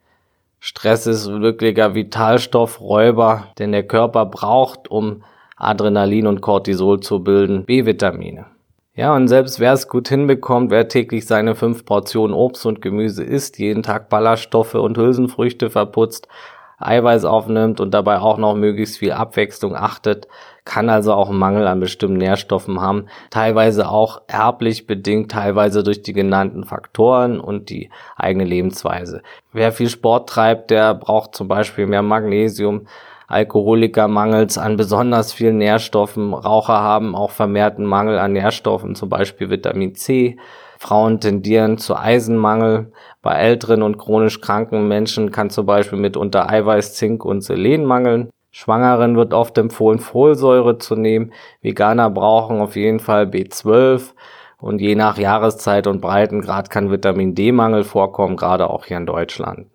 Stress 0.61 1.05
ist 1.05 1.27
wirklicher 1.27 1.95
Vitalstoffräuber, 1.95 3.47
denn 3.59 3.73
der 3.73 3.83
Körper 3.83 4.25
braucht, 4.25 4.89
um 4.89 5.23
Adrenalin 5.55 6.27
und 6.27 6.41
Cortisol 6.41 6.99
zu 6.99 7.23
bilden, 7.23 7.65
B-Vitamine. 7.65 8.45
Ja, 8.93 9.13
und 9.13 9.27
selbst 9.27 9.59
wer 9.59 9.73
es 9.73 9.89
gut 9.89 10.07
hinbekommt, 10.07 10.71
wer 10.71 10.87
täglich 10.87 11.25
seine 11.25 11.55
fünf 11.55 11.85
Portionen 11.85 12.33
Obst 12.33 12.65
und 12.65 12.81
Gemüse 12.81 13.23
isst, 13.23 13.59
jeden 13.59 13.83
Tag 13.83 14.09
Ballaststoffe 14.09 14.75
und 14.75 14.97
Hülsenfrüchte 14.97 15.69
verputzt, 15.69 16.29
Eiweiß 16.77 17.25
aufnimmt 17.25 17.79
und 17.79 17.93
dabei 17.93 18.19
auch 18.19 18.37
noch 18.37 18.55
möglichst 18.55 18.97
viel 18.97 19.11
Abwechslung 19.11 19.75
achtet, 19.75 20.27
kann 20.65 20.89
also 20.89 21.13
auch 21.13 21.29
einen 21.29 21.39
Mangel 21.39 21.67
an 21.67 21.79
bestimmten 21.79 22.17
Nährstoffen 22.17 22.81
haben, 22.81 23.05
teilweise 23.29 23.89
auch 23.89 24.21
erblich 24.27 24.87
bedingt, 24.87 25.31
teilweise 25.31 25.83
durch 25.83 26.01
die 26.01 26.13
genannten 26.13 26.63
Faktoren 26.63 27.39
und 27.39 27.69
die 27.69 27.89
eigene 28.15 28.45
Lebensweise. 28.45 29.21
Wer 29.53 29.71
viel 29.71 29.89
Sport 29.89 30.29
treibt, 30.29 30.71
der 30.71 30.93
braucht 30.95 31.35
zum 31.35 31.47
Beispiel 31.47 31.85
mehr 31.85 32.01
Magnesium, 32.01 32.87
Alkoholiker 33.27 34.07
mangels 34.07 34.57
an 34.57 34.77
besonders 34.77 35.33
vielen 35.33 35.57
Nährstoffen. 35.57 36.33
Raucher 36.33 36.79
haben 36.79 37.15
auch 37.15 37.31
vermehrten 37.31 37.85
Mangel 37.85 38.19
an 38.19 38.33
Nährstoffen, 38.33 38.95
zum 38.95 39.09
Beispiel 39.09 39.49
Vitamin 39.49 39.95
C. 39.95 40.37
Frauen 40.77 41.19
tendieren 41.19 41.77
zu 41.77 41.95
Eisenmangel. 41.95 42.91
Bei 43.21 43.35
älteren 43.35 43.81
und 43.81 43.97
chronisch 43.97 44.41
kranken 44.41 44.87
Menschen 44.87 45.31
kann 45.31 45.49
zum 45.49 45.65
Beispiel 45.65 45.97
mitunter 45.97 46.49
Eiweiß, 46.49 46.93
Zink 46.95 47.25
und 47.25 47.41
Selen 47.41 47.85
mangeln. 47.85 48.29
Schwangeren 48.51 49.17
wird 49.17 49.33
oft 49.33 49.57
empfohlen, 49.57 49.99
Folsäure 49.99 50.77
zu 50.77 50.95
nehmen. 50.95 51.33
Veganer 51.61 52.09
brauchen 52.09 52.61
auf 52.61 52.75
jeden 52.75 52.99
Fall 52.99 53.25
B12. 53.25 54.13
Und 54.57 54.79
je 54.79 54.95
nach 54.95 55.17
Jahreszeit 55.17 55.87
und 55.87 55.99
Breitengrad 55.99 56.69
kann 56.69 56.89
Vitamin 56.89 57.35
D-Mangel 57.35 57.83
vorkommen, 57.83 58.37
gerade 58.37 58.69
auch 58.69 58.85
hier 58.85 58.97
in 58.97 59.05
Deutschland. 59.05 59.67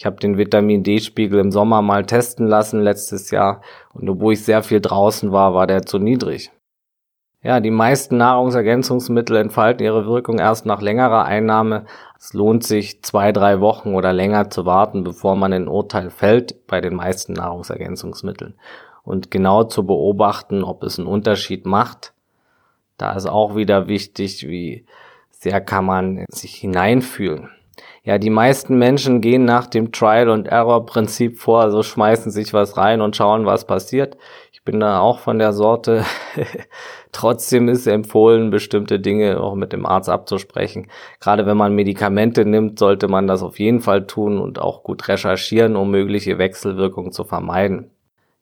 Ich 0.00 0.06
habe 0.06 0.16
den 0.16 0.38
Vitamin 0.38 0.82
D-Spiegel 0.82 1.40
im 1.40 1.50
Sommer 1.50 1.82
mal 1.82 2.06
testen 2.06 2.46
lassen 2.46 2.80
letztes 2.80 3.30
Jahr 3.30 3.60
und 3.92 4.08
obwohl 4.08 4.32
ich 4.32 4.42
sehr 4.42 4.62
viel 4.62 4.80
draußen 4.80 5.30
war, 5.30 5.52
war 5.52 5.66
der 5.66 5.84
zu 5.84 5.98
niedrig. 5.98 6.50
Ja, 7.42 7.60
die 7.60 7.70
meisten 7.70 8.16
Nahrungsergänzungsmittel 8.16 9.36
entfalten 9.36 9.84
ihre 9.84 10.06
Wirkung 10.06 10.38
erst 10.38 10.64
nach 10.64 10.80
längerer 10.80 11.26
Einnahme. 11.26 11.84
Es 12.18 12.32
lohnt 12.32 12.64
sich 12.64 13.02
zwei, 13.02 13.30
drei 13.30 13.60
Wochen 13.60 13.94
oder 13.94 14.14
länger 14.14 14.48
zu 14.48 14.64
warten, 14.64 15.04
bevor 15.04 15.36
man 15.36 15.52
ein 15.52 15.68
Urteil 15.68 16.08
fällt 16.08 16.66
bei 16.66 16.80
den 16.80 16.94
meisten 16.94 17.34
Nahrungsergänzungsmitteln. 17.34 18.54
Und 19.02 19.30
genau 19.30 19.64
zu 19.64 19.84
beobachten, 19.84 20.64
ob 20.64 20.82
es 20.82 20.98
einen 20.98 21.08
Unterschied 21.08 21.66
macht. 21.66 22.14
Da 22.96 23.12
ist 23.12 23.26
auch 23.26 23.54
wieder 23.54 23.86
wichtig, 23.86 24.48
wie 24.48 24.86
sehr 25.28 25.60
kann 25.60 25.84
man 25.84 26.24
sich 26.30 26.54
hineinfühlen. 26.54 27.50
Ja, 28.02 28.18
die 28.18 28.30
meisten 28.30 28.78
Menschen 28.78 29.20
gehen 29.20 29.44
nach 29.44 29.66
dem 29.66 29.92
Trial 29.92 30.30
and 30.30 30.48
Error 30.48 30.86
Prinzip 30.86 31.38
vor, 31.38 31.60
also 31.60 31.82
schmeißen 31.82 32.30
sich 32.30 32.52
was 32.52 32.76
rein 32.76 33.00
und 33.00 33.16
schauen, 33.16 33.46
was 33.46 33.66
passiert. 33.66 34.16
Ich 34.52 34.64
bin 34.64 34.80
da 34.80 35.00
auch 35.00 35.20
von 35.20 35.38
der 35.38 35.52
Sorte. 35.52 36.04
Trotzdem 37.12 37.68
ist 37.68 37.86
empfohlen, 37.86 38.50
bestimmte 38.50 39.00
Dinge 39.00 39.40
auch 39.40 39.54
mit 39.54 39.72
dem 39.72 39.86
Arzt 39.86 40.08
abzusprechen. 40.08 40.88
Gerade 41.18 41.46
wenn 41.46 41.56
man 41.56 41.74
Medikamente 41.74 42.44
nimmt, 42.44 42.78
sollte 42.78 43.08
man 43.08 43.26
das 43.26 43.42
auf 43.42 43.58
jeden 43.58 43.80
Fall 43.80 44.06
tun 44.06 44.38
und 44.38 44.58
auch 44.58 44.82
gut 44.82 45.08
recherchieren, 45.08 45.76
um 45.76 45.90
mögliche 45.90 46.38
Wechselwirkungen 46.38 47.12
zu 47.12 47.24
vermeiden. 47.24 47.90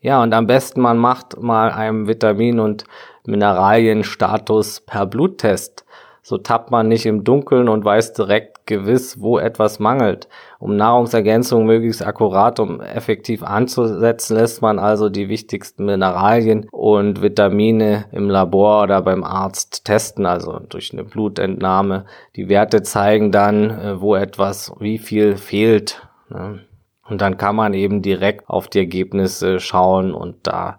Ja, 0.00 0.22
und 0.22 0.32
am 0.32 0.46
besten 0.46 0.80
man 0.80 0.98
macht 0.98 1.40
mal 1.40 1.70
einen 1.72 2.06
Vitamin- 2.06 2.60
und 2.60 2.84
Mineralienstatus 3.26 4.80
per 4.80 5.06
Bluttest. 5.06 5.84
So 6.22 6.38
tappt 6.38 6.70
man 6.70 6.88
nicht 6.88 7.06
im 7.06 7.24
Dunkeln 7.24 7.68
und 7.68 7.84
weiß 7.84 8.12
direkt 8.12 8.57
gewiss, 8.68 9.20
wo 9.20 9.38
etwas 9.38 9.80
mangelt. 9.80 10.28
Um 10.60 10.76
Nahrungsergänzung 10.76 11.66
möglichst 11.66 12.06
akkurat 12.06 12.60
und 12.60 12.80
effektiv 12.80 13.42
anzusetzen, 13.42 14.36
lässt 14.36 14.62
man 14.62 14.78
also 14.78 15.08
die 15.08 15.28
wichtigsten 15.28 15.86
Mineralien 15.86 16.68
und 16.70 17.20
Vitamine 17.20 18.04
im 18.12 18.30
Labor 18.30 18.84
oder 18.84 19.02
beim 19.02 19.24
Arzt 19.24 19.84
testen, 19.84 20.24
also 20.24 20.60
durch 20.68 20.92
eine 20.92 21.02
Blutentnahme. 21.02 22.04
Die 22.36 22.48
Werte 22.48 22.82
zeigen 22.82 23.32
dann, 23.32 23.70
äh, 23.70 24.00
wo 24.00 24.14
etwas, 24.14 24.72
wie 24.78 24.98
viel 24.98 25.36
fehlt. 25.36 26.06
Ne? 26.28 26.60
Und 27.08 27.20
dann 27.20 27.38
kann 27.38 27.56
man 27.56 27.74
eben 27.74 28.02
direkt 28.02 28.48
auf 28.48 28.68
die 28.68 28.78
Ergebnisse 28.78 29.58
schauen 29.58 30.12
und 30.12 30.46
da 30.46 30.78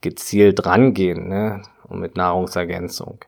gezielt 0.00 0.66
rangehen, 0.66 1.28
ne? 1.28 1.62
Mit 1.88 2.16
Nahrungsergänzung. 2.16 3.20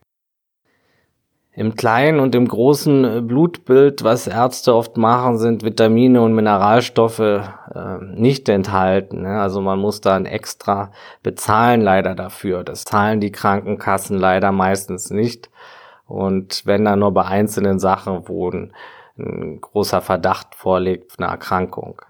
Im 1.59 1.75
kleinen 1.75 2.21
und 2.21 2.37
im 2.37 2.47
großen 2.47 3.05
äh, 3.05 3.21
Blutbild, 3.21 4.05
was 4.05 4.29
Ärzte 4.29 4.73
oft 4.73 4.97
machen, 4.97 5.38
sind 5.38 5.65
Vitamine 5.65 6.23
und 6.23 6.33
Mineralstoffe 6.33 7.19
äh, 7.19 7.99
nicht 8.15 8.49
enthalten. 8.49 9.23
Ne? 9.23 9.41
Also 9.41 9.61
man 9.61 9.81
muss 9.81 10.00
dann 10.00 10.25
extra 10.25 10.93
bezahlen 11.25 11.81
leider 11.81 12.15
dafür. 12.15 12.62
Das 12.62 12.85
zahlen 12.85 13.19
die 13.19 13.33
Krankenkassen 13.33 14.17
leider 14.17 14.53
meistens 14.53 15.11
nicht. 15.11 15.50
Und 16.07 16.65
wenn 16.65 16.85
dann 16.85 17.00
nur 17.00 17.11
bei 17.11 17.25
einzelnen 17.25 17.81
Sachen, 17.81 18.29
wo 18.29 18.50
ein, 18.50 18.73
ein 19.19 19.61
großer 19.61 20.00
Verdacht 20.00 20.55
vorliegt 20.55 21.19
eine 21.19 21.29
Erkrankung. 21.29 22.00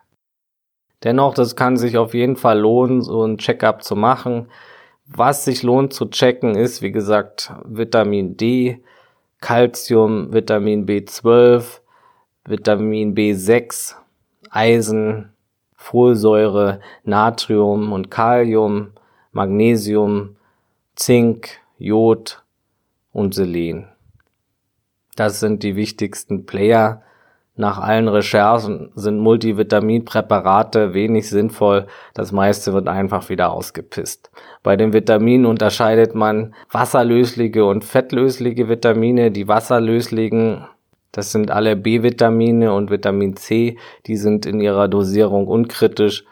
Dennoch, 1.05 1.33
das 1.33 1.57
kann 1.57 1.79
sich 1.79 1.97
auf 1.97 2.13
jeden 2.13 2.37
Fall 2.37 2.59
lohnen, 2.59 3.01
so 3.01 3.25
ein 3.25 3.39
Checkup 3.39 3.83
zu 3.83 3.97
machen. 3.97 4.49
Was 5.07 5.47
sich 5.47 5.63
lohnt 5.63 5.95
zu 5.95 6.11
checken, 6.11 6.55
ist, 6.55 6.83
wie 6.83 6.93
gesagt, 6.93 7.51
Vitamin 7.65 8.37
D, 8.37 8.83
Calcium, 9.41 10.33
Vitamin 10.33 10.87
B12, 10.87 11.81
Vitamin 12.45 13.15
B6, 13.15 13.95
Eisen, 14.51 15.33
Folsäure, 15.75 16.81
Natrium 17.05 17.93
und 17.93 18.11
Kalium, 18.11 18.93
Magnesium, 19.33 20.37
Zink, 20.97 21.61
Jod 21.79 22.43
und 23.13 23.35
Selen. 23.35 23.89
Das 25.15 25.41
sind 25.41 25.63
die 25.63 25.77
wichtigsten 25.77 26.47
Player 26.47 27.03
nach 27.59 27.79
allen 27.79 28.07
Recherchen 28.07 28.91
sind 28.95 29.19
Multivitaminpräparate 29.19 30.95
wenig 30.95 31.29
sinnvoll, 31.29 31.87
das 32.15 32.31
meiste 32.31 32.73
wird 32.73 32.87
einfach 32.87 33.29
wieder 33.29 33.51
ausgepisst. 33.51 34.31
Bei 34.63 34.77
den 34.77 34.93
Vitaminen 34.93 35.45
unterscheidet 35.45 36.15
man 36.15 36.55
wasserlösliche 36.71 37.65
und 37.65 37.85
fettlösliche 37.85 38.69
Vitamine. 38.69 39.33
Die 39.33 39.49
wasserlöslichen, 39.49 40.67
das 41.11 41.33
sind 41.33 41.51
alle 41.51 41.75
B-Vitamine 41.75 42.73
und 42.73 42.91
Vitamin 42.91 43.37
C, 43.37 43.77
die 44.07 44.17
sind 44.17 44.47
in 44.47 44.61
ihrer 44.61 44.87
Dosierung 44.87 45.49
unkritisch, 45.49 46.25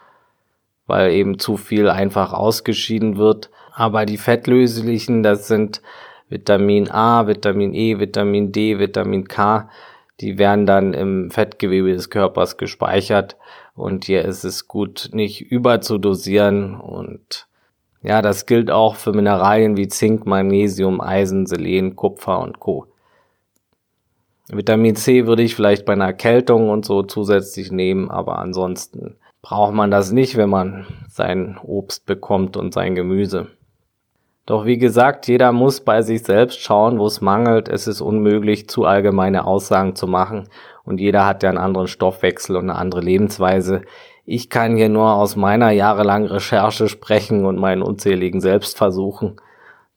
weil 0.85 1.11
eben 1.11 1.39
zu 1.39 1.57
viel 1.57 1.89
einfach 1.89 2.31
ausgeschieden 2.31 3.17
wird. 3.17 3.49
Aber 3.73 4.05
die 4.05 4.17
fettlöslichen, 4.17 5.23
das 5.23 5.49
sind 5.49 5.81
Vitamin 6.29 6.89
A, 6.89 7.27
Vitamin 7.27 7.73
E, 7.73 7.99
Vitamin 7.99 8.51
D, 8.51 8.79
Vitamin 8.79 9.27
K, 9.27 9.69
die 10.19 10.37
werden 10.37 10.65
dann 10.65 10.93
im 10.93 11.29
Fettgewebe 11.31 11.93
des 11.93 12.09
Körpers 12.09 12.57
gespeichert 12.57 13.37
und 13.75 14.05
hier 14.05 14.25
ist 14.25 14.43
es 14.43 14.67
gut, 14.67 15.09
nicht 15.13 15.41
überzudosieren 15.51 16.75
und 16.75 17.47
ja, 18.01 18.21
das 18.21 18.45
gilt 18.45 18.71
auch 18.71 18.95
für 18.95 19.11
Mineralien 19.11 19.75
wie 19.75 19.87
Zink, 19.87 20.25
Magnesium, 20.25 21.01
Eisen, 21.01 21.45
Selen, 21.45 21.95
Kupfer 21.95 22.39
und 22.39 22.59
Co. 22.59 22.87
Vitamin 24.49 24.95
C 24.95 25.27
würde 25.27 25.43
ich 25.43 25.55
vielleicht 25.55 25.85
bei 25.85 25.93
einer 25.93 26.05
Erkältung 26.05 26.69
und 26.69 26.85
so 26.85 27.03
zusätzlich 27.03 27.71
nehmen, 27.71 28.09
aber 28.09 28.39
ansonsten 28.39 29.17
braucht 29.41 29.73
man 29.73 29.91
das 29.91 30.11
nicht, 30.11 30.37
wenn 30.37 30.49
man 30.49 30.85
sein 31.09 31.57
Obst 31.61 32.05
bekommt 32.05 32.55
und 32.55 32.73
sein 32.73 32.95
Gemüse. 32.95 33.47
Doch 34.47 34.65
wie 34.65 34.77
gesagt, 34.77 35.27
jeder 35.27 35.51
muss 35.51 35.81
bei 35.81 36.01
sich 36.01 36.23
selbst 36.23 36.61
schauen, 36.61 36.99
wo 36.99 37.05
es 37.05 37.19
mangelt. 37.19 37.67
Es 37.67 37.85
ist 37.85 37.99
unmöglich, 37.99 38.69
zu 38.69 38.85
allgemeine 38.85 39.45
Aussagen 39.45 39.93
zu 39.93 40.07
machen 40.07 40.47
und 40.85 41.01
jeder 41.01 41.25
hat 41.25 41.43
ja 41.43 41.49
einen 41.49 41.57
anderen 41.57 41.87
Stoffwechsel 41.87 42.55
und 42.55 42.69
eine 42.69 42.79
andere 42.79 43.01
Lebensweise. 43.01 43.81
Ich 44.25 44.49
kann 44.49 44.77
hier 44.77 44.87
nur 44.87 45.15
aus 45.15 45.35
meiner 45.35 45.71
jahrelangen 45.71 46.29
Recherche 46.29 46.87
sprechen 46.87 47.45
und 47.45 47.59
meinen 47.59 47.81
unzähligen 47.81 48.39
Selbstversuchen 48.39 49.35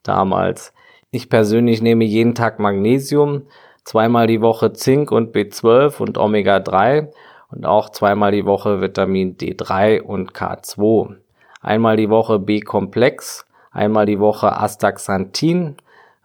damals. 0.03 0.75
Ich 1.13 1.31
persönlich 1.31 1.81
nehme 1.81 2.05
jeden 2.05 2.35
Tag 2.35 2.59
Magnesium, 2.59 3.43
zweimal 3.85 4.27
die 4.27 4.41
Woche 4.41 4.73
Zink 4.73 5.13
und 5.13 5.33
B12 5.33 6.01
und 6.01 6.19
Omega-3 6.19 7.13
und 7.53 7.67
auch 7.67 7.91
zweimal 7.91 8.33
die 8.33 8.47
Woche 8.47 8.81
Vitamin 8.81 9.37
D3 9.37 10.01
und 10.01 10.33
K2. 10.33 11.19
Einmal 11.61 11.97
die 11.97 12.11
Woche 12.11 12.41
B-Komplex, 12.41 13.47
einmal 13.71 14.07
die 14.07 14.21
Woche 14.21 14.59
Astaxanthin, 14.59 15.77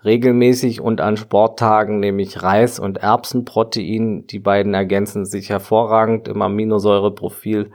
regelmäßig 0.04 0.82
und 0.82 1.02
an 1.02 1.18
Sporttagen 1.18 2.00
nehme 2.00 2.22
ich 2.22 2.44
Reis- 2.44 2.80
und 2.80 2.98
Erbsenprotein. 2.98 4.28
Die 4.28 4.40
beiden 4.40 4.74
ergänzen 4.74 5.26
sich 5.26 5.50
hervorragend 5.50 6.28
im 6.28 6.42
Aminosäureprofil. 6.42 7.72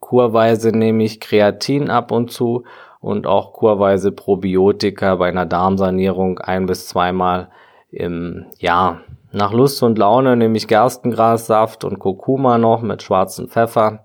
Kurweise 0.00 0.70
nehme 0.70 1.04
ich 1.04 1.20
Kreatin 1.20 1.90
ab 1.90 2.10
und 2.10 2.30
zu 2.30 2.64
und 3.00 3.26
auch 3.26 3.52
kurweise 3.52 4.12
Probiotika 4.12 5.16
bei 5.16 5.28
einer 5.28 5.46
Darmsanierung 5.46 6.38
ein 6.38 6.66
bis 6.66 6.88
zweimal 6.88 7.48
im 7.90 8.46
Jahr. 8.58 9.00
Nach 9.32 9.52
Lust 9.52 9.82
und 9.82 9.98
Laune 9.98 10.36
nehme 10.36 10.56
ich 10.56 10.68
Gerstengrassaft 10.68 11.84
und 11.84 11.98
Kurkuma 11.98 12.58
noch 12.58 12.82
mit 12.82 13.02
schwarzem 13.02 13.48
Pfeffer 13.48 14.04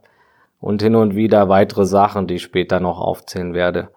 und 0.59 0.81
hin 0.81 0.95
und 0.95 1.15
wieder 1.15 1.49
weitere 1.49 1.85
Sachen, 1.85 2.27
die 2.27 2.35
ich 2.35 2.43
später 2.43 2.79
noch 2.79 2.99
aufzählen 2.99 3.53
werde. 3.53 3.89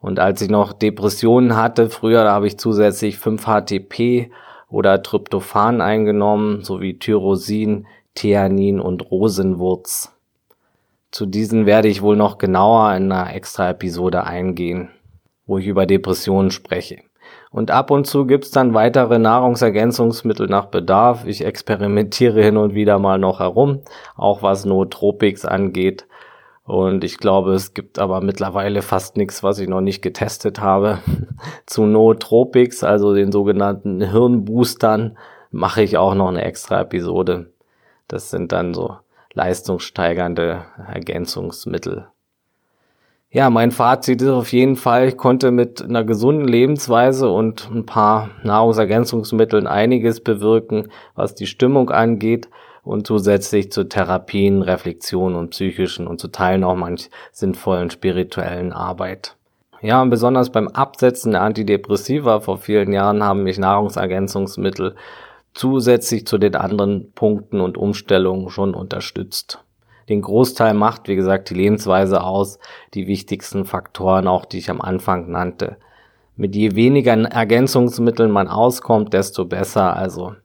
Und 0.00 0.20
als 0.20 0.40
ich 0.42 0.48
noch 0.48 0.72
Depressionen 0.72 1.56
hatte, 1.56 1.90
früher, 1.90 2.24
da 2.24 2.32
habe 2.32 2.46
ich 2.46 2.58
zusätzlich 2.58 3.16
5-HTP 3.16 4.30
oder 4.68 5.02
Tryptophan 5.02 5.80
eingenommen, 5.80 6.62
sowie 6.62 6.98
Tyrosin, 6.98 7.86
Theanin 8.14 8.80
und 8.80 9.10
Rosenwurz. 9.10 10.14
Zu 11.10 11.26
diesen 11.26 11.66
werde 11.66 11.88
ich 11.88 12.02
wohl 12.02 12.16
noch 12.16 12.38
genauer 12.38 12.94
in 12.94 13.10
einer 13.10 13.34
extra 13.34 13.70
Episode 13.70 14.24
eingehen, 14.24 14.90
wo 15.46 15.58
ich 15.58 15.66
über 15.66 15.86
Depressionen 15.86 16.50
spreche. 16.50 16.98
Und 17.50 17.70
ab 17.70 17.90
und 17.90 18.06
zu 18.06 18.26
gibt's 18.26 18.50
dann 18.50 18.74
weitere 18.74 19.18
Nahrungsergänzungsmittel 19.18 20.48
nach 20.48 20.66
Bedarf. 20.66 21.24
Ich 21.26 21.44
experimentiere 21.44 22.42
hin 22.42 22.56
und 22.58 22.74
wieder 22.74 22.98
mal 22.98 23.18
noch 23.18 23.40
herum, 23.40 23.80
auch 24.16 24.42
was 24.42 24.66
Nootropics 24.66 25.46
angeht. 25.46 26.06
Und 26.68 27.02
ich 27.02 27.16
glaube, 27.16 27.54
es 27.54 27.72
gibt 27.72 27.98
aber 27.98 28.20
mittlerweile 28.20 28.82
fast 28.82 29.16
nichts, 29.16 29.42
was 29.42 29.58
ich 29.58 29.68
noch 29.68 29.80
nicht 29.80 30.02
getestet 30.02 30.60
habe. 30.60 30.98
Zu 31.66 31.86
Nootropics, 31.86 32.84
also 32.84 33.14
den 33.14 33.32
sogenannten 33.32 34.02
Hirnboostern, 34.02 35.16
mache 35.50 35.80
ich 35.80 35.96
auch 35.96 36.14
noch 36.14 36.28
eine 36.28 36.44
extra 36.44 36.82
Episode. 36.82 37.50
Das 38.06 38.28
sind 38.28 38.52
dann 38.52 38.74
so 38.74 38.98
leistungssteigernde 39.32 40.66
Ergänzungsmittel. 40.92 42.08
Ja, 43.30 43.48
mein 43.48 43.70
Fazit 43.70 44.20
ist 44.20 44.28
auf 44.28 44.52
jeden 44.52 44.76
Fall, 44.76 45.08
ich 45.08 45.16
konnte 45.16 45.50
mit 45.50 45.80
einer 45.80 46.04
gesunden 46.04 46.46
Lebensweise 46.46 47.30
und 47.30 47.70
ein 47.70 47.86
paar 47.86 48.28
Nahrungsergänzungsmitteln 48.42 49.66
einiges 49.66 50.20
bewirken, 50.20 50.88
was 51.14 51.34
die 51.34 51.46
Stimmung 51.46 51.88
angeht 51.88 52.50
und 52.88 53.06
zusätzlich 53.06 53.70
zu 53.70 53.84
Therapien, 53.84 54.62
Reflexion 54.62 55.34
und 55.34 55.50
psychischen 55.50 56.06
und 56.06 56.20
zu 56.20 56.28
Teilen 56.28 56.64
auch 56.64 56.74
manch 56.74 57.10
sinnvollen 57.32 57.90
spirituellen 57.90 58.72
Arbeit. 58.72 59.36
Ja, 59.82 60.00
und 60.00 60.08
besonders 60.08 60.50
beim 60.50 60.68
Absetzen 60.68 61.32
der 61.32 61.42
Antidepressiva 61.42 62.40
vor 62.40 62.56
vielen 62.56 62.92
Jahren 62.94 63.22
haben 63.22 63.42
mich 63.42 63.58
Nahrungsergänzungsmittel 63.58 64.96
zusätzlich 65.52 66.26
zu 66.26 66.38
den 66.38 66.56
anderen 66.56 67.12
Punkten 67.12 67.60
und 67.60 67.76
Umstellungen 67.76 68.48
schon 68.48 68.74
unterstützt. 68.74 69.62
Den 70.08 70.22
Großteil 70.22 70.72
macht, 70.72 71.08
wie 71.08 71.16
gesagt, 71.16 71.50
die 71.50 71.54
Lebensweise 71.54 72.22
aus, 72.24 72.58
die 72.94 73.06
wichtigsten 73.06 73.66
Faktoren 73.66 74.26
auch, 74.26 74.46
die 74.46 74.58
ich 74.58 74.70
am 74.70 74.80
Anfang 74.80 75.30
nannte. 75.30 75.76
Mit 76.36 76.56
je 76.56 76.74
weniger 76.74 77.12
Ergänzungsmitteln 77.12 78.30
man 78.30 78.48
auskommt, 78.48 79.12
desto 79.12 79.44
besser. 79.44 79.94
Also 79.94 80.36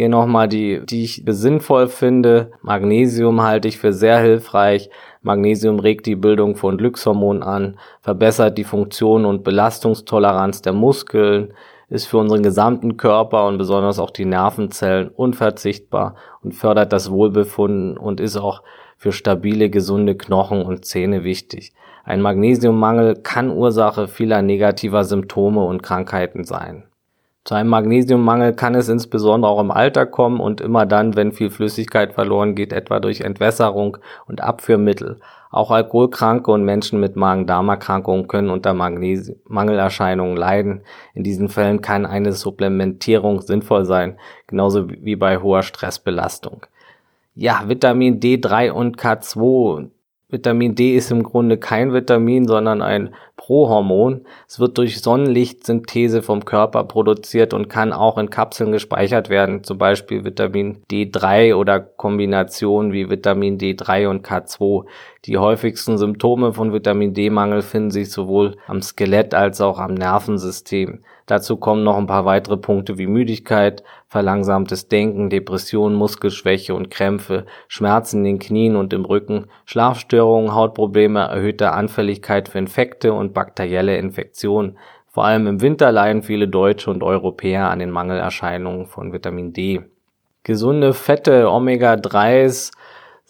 hier 0.00 0.08
nochmal 0.08 0.48
die, 0.48 0.80
die 0.86 1.04
ich 1.04 1.22
sinnvoll 1.26 1.86
finde. 1.86 2.52
Magnesium 2.62 3.42
halte 3.42 3.68
ich 3.68 3.76
für 3.76 3.92
sehr 3.92 4.18
hilfreich. 4.18 4.88
Magnesium 5.20 5.78
regt 5.78 6.06
die 6.06 6.16
Bildung 6.16 6.56
von 6.56 6.78
Glückshormonen 6.78 7.42
an, 7.42 7.78
verbessert 8.00 8.56
die 8.56 8.64
Funktion 8.64 9.26
und 9.26 9.44
Belastungstoleranz 9.44 10.62
der 10.62 10.72
Muskeln, 10.72 11.52
ist 11.90 12.06
für 12.06 12.16
unseren 12.16 12.42
gesamten 12.42 12.96
Körper 12.96 13.46
und 13.46 13.58
besonders 13.58 13.98
auch 13.98 14.08
die 14.08 14.24
Nervenzellen 14.24 15.10
unverzichtbar 15.10 16.14
und 16.42 16.54
fördert 16.54 16.94
das 16.94 17.10
Wohlbefinden 17.10 17.98
und 17.98 18.20
ist 18.20 18.38
auch 18.38 18.62
für 18.96 19.12
stabile, 19.12 19.68
gesunde 19.68 20.14
Knochen 20.14 20.62
und 20.62 20.86
Zähne 20.86 21.24
wichtig. 21.24 21.74
Ein 22.04 22.22
Magnesiummangel 22.22 23.16
kann 23.16 23.50
Ursache 23.50 24.08
vieler 24.08 24.40
negativer 24.40 25.04
Symptome 25.04 25.62
und 25.62 25.82
Krankheiten 25.82 26.44
sein. 26.44 26.84
Zu 27.44 27.54
einem 27.54 27.70
Magnesiummangel 27.70 28.52
kann 28.52 28.74
es 28.74 28.90
insbesondere 28.90 29.50
auch 29.50 29.60
im 29.60 29.70
Alter 29.70 30.04
kommen 30.04 30.40
und 30.40 30.60
immer 30.60 30.84
dann, 30.84 31.16
wenn 31.16 31.32
viel 31.32 31.48
Flüssigkeit 31.50 32.12
verloren 32.12 32.54
geht, 32.54 32.72
etwa 32.72 33.00
durch 33.00 33.22
Entwässerung 33.22 33.96
und 34.26 34.42
Abführmittel. 34.42 35.20
Auch 35.50 35.70
Alkoholkranke 35.70 36.50
und 36.50 36.64
Menschen 36.64 37.00
mit 37.00 37.16
Magen-Darm-Erkrankungen 37.16 38.28
können 38.28 38.50
unter 38.50 38.74
Mangelerscheinungen 38.74 40.36
leiden. 40.36 40.82
In 41.14 41.24
diesen 41.24 41.48
Fällen 41.48 41.80
kann 41.80 42.06
eine 42.06 42.32
Supplementierung 42.32 43.40
sinnvoll 43.40 43.84
sein, 43.84 44.18
genauso 44.46 44.90
wie 44.90 45.16
bei 45.16 45.38
hoher 45.38 45.62
Stressbelastung. 45.62 46.66
Ja, 47.34 47.64
Vitamin 47.66 48.20
D3 48.20 48.70
und 48.70 48.98
K2 48.98 49.88
Vitamin 50.30 50.74
D 50.74 50.94
ist 50.94 51.10
im 51.10 51.22
Grunde 51.22 51.58
kein 51.58 51.92
Vitamin, 51.92 52.46
sondern 52.46 52.82
ein 52.82 53.14
Prohormon. 53.36 54.26
Es 54.46 54.60
wird 54.60 54.78
durch 54.78 55.00
Sonnenlichtsynthese 55.00 56.22
vom 56.22 56.44
Körper 56.44 56.84
produziert 56.84 57.52
und 57.52 57.68
kann 57.68 57.92
auch 57.92 58.18
in 58.18 58.30
Kapseln 58.30 58.70
gespeichert 58.70 59.28
werden, 59.28 59.64
zum 59.64 59.78
Beispiel 59.78 60.24
Vitamin 60.24 60.82
D3 60.90 61.54
oder 61.54 61.80
Kombinationen 61.80 62.92
wie 62.92 63.10
Vitamin 63.10 63.58
D3 63.58 64.08
und 64.08 64.26
K2. 64.26 64.84
Die 65.24 65.38
häufigsten 65.38 65.98
Symptome 65.98 66.52
von 66.52 66.72
Vitamin 66.72 67.12
D-Mangel 67.12 67.62
finden 67.62 67.90
sich 67.90 68.12
sowohl 68.12 68.56
am 68.66 68.82
Skelett 68.82 69.34
als 69.34 69.60
auch 69.60 69.78
am 69.78 69.94
Nervensystem. 69.94 71.00
Dazu 71.30 71.58
kommen 71.58 71.84
noch 71.84 71.96
ein 71.96 72.08
paar 72.08 72.24
weitere 72.24 72.56
Punkte 72.56 72.98
wie 72.98 73.06
Müdigkeit, 73.06 73.84
verlangsamtes 74.08 74.88
Denken, 74.88 75.30
Depression, 75.30 75.94
Muskelschwäche 75.94 76.74
und 76.74 76.90
Krämpfe, 76.90 77.46
Schmerzen 77.68 78.18
in 78.18 78.24
den 78.24 78.38
Knien 78.40 78.74
und 78.74 78.92
im 78.92 79.04
Rücken, 79.04 79.46
Schlafstörungen, 79.64 80.52
Hautprobleme, 80.52 81.20
erhöhte 81.20 81.70
Anfälligkeit 81.70 82.48
für 82.48 82.58
Infekte 82.58 83.12
und 83.12 83.32
bakterielle 83.32 83.96
Infektionen. 83.96 84.76
Vor 85.06 85.24
allem 85.24 85.46
im 85.46 85.60
Winter 85.60 85.92
leiden 85.92 86.22
viele 86.22 86.48
Deutsche 86.48 86.90
und 86.90 87.04
Europäer 87.04 87.70
an 87.70 87.78
den 87.78 87.92
Mangelerscheinungen 87.92 88.86
von 88.86 89.12
Vitamin 89.12 89.52
D. 89.52 89.82
Gesunde 90.42 90.94
Fette, 90.94 91.48
Omega-3s, 91.48 92.72